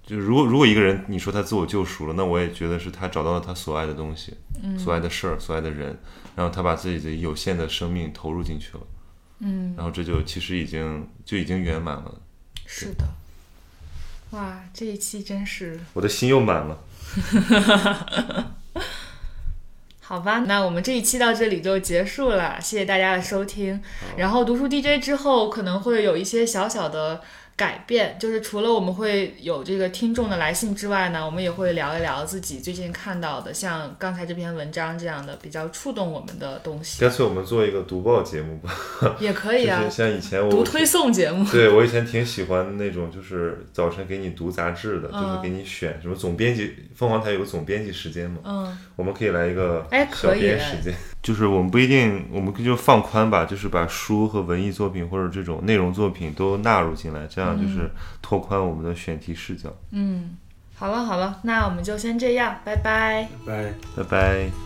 [0.08, 4.32] 就如果如果一个人你说他自我救赎了，那我也觉得是他找到了他所爱的东西，
[4.78, 5.98] 所爱的事儿，所爱的人，
[6.36, 8.86] 然后他把自己的有限的生命投入进去了，
[9.40, 12.20] 嗯，然后这就其实已经就已经圆满了，
[12.66, 13.04] 是的，
[14.30, 16.78] 哇，这一期真是我的心又满了。
[20.00, 23.82] 好吧，那我们这一期到这里就结束了，谢谢大家的收听。
[24.16, 27.22] 然后读书 DJ 之后可能会有一些小小的
[27.56, 38.70] 改变，就是除了我们会有这个听众的来信之外呢，我们也会聊一聊自己最近看到的，像刚才这篇文章这样的比较触动我们的东西，干脆我们做一个读报节目吧，
[39.18, 41.50] 也可以啊 就是，像以前我 读推送节目。
[41.50, 50.92] 对我以前挺喜欢那种，就是早晨给你读杂志的，就是嗯给你选什么总编辑，凤凰台有个总编辑时间嘛，嗯，我们可以来一个小哎可以编时间，
[51.22, 57.90] 就是我们不一定，我们就放宽吧，就是把书和文艺作品或者这种内容作品都纳入进来，这样就是
[58.20, 59.72] 拓宽我们的选题视角。
[59.90, 60.36] 嗯
[60.74, 63.28] 好了好了那我们就先这样拜拜。
[63.46, 63.72] 拜
[64.02, 64.02] 拜。
[64.02, 64.56] 拜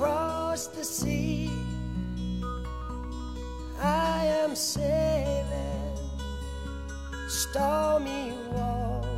[0.00, 1.50] Cross the sea,
[3.78, 5.94] I am sailing
[7.28, 9.09] stormy waters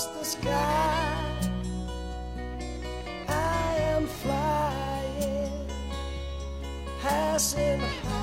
[0.00, 1.50] across the sky.
[3.28, 5.66] I am flying,
[7.00, 8.19] passing high.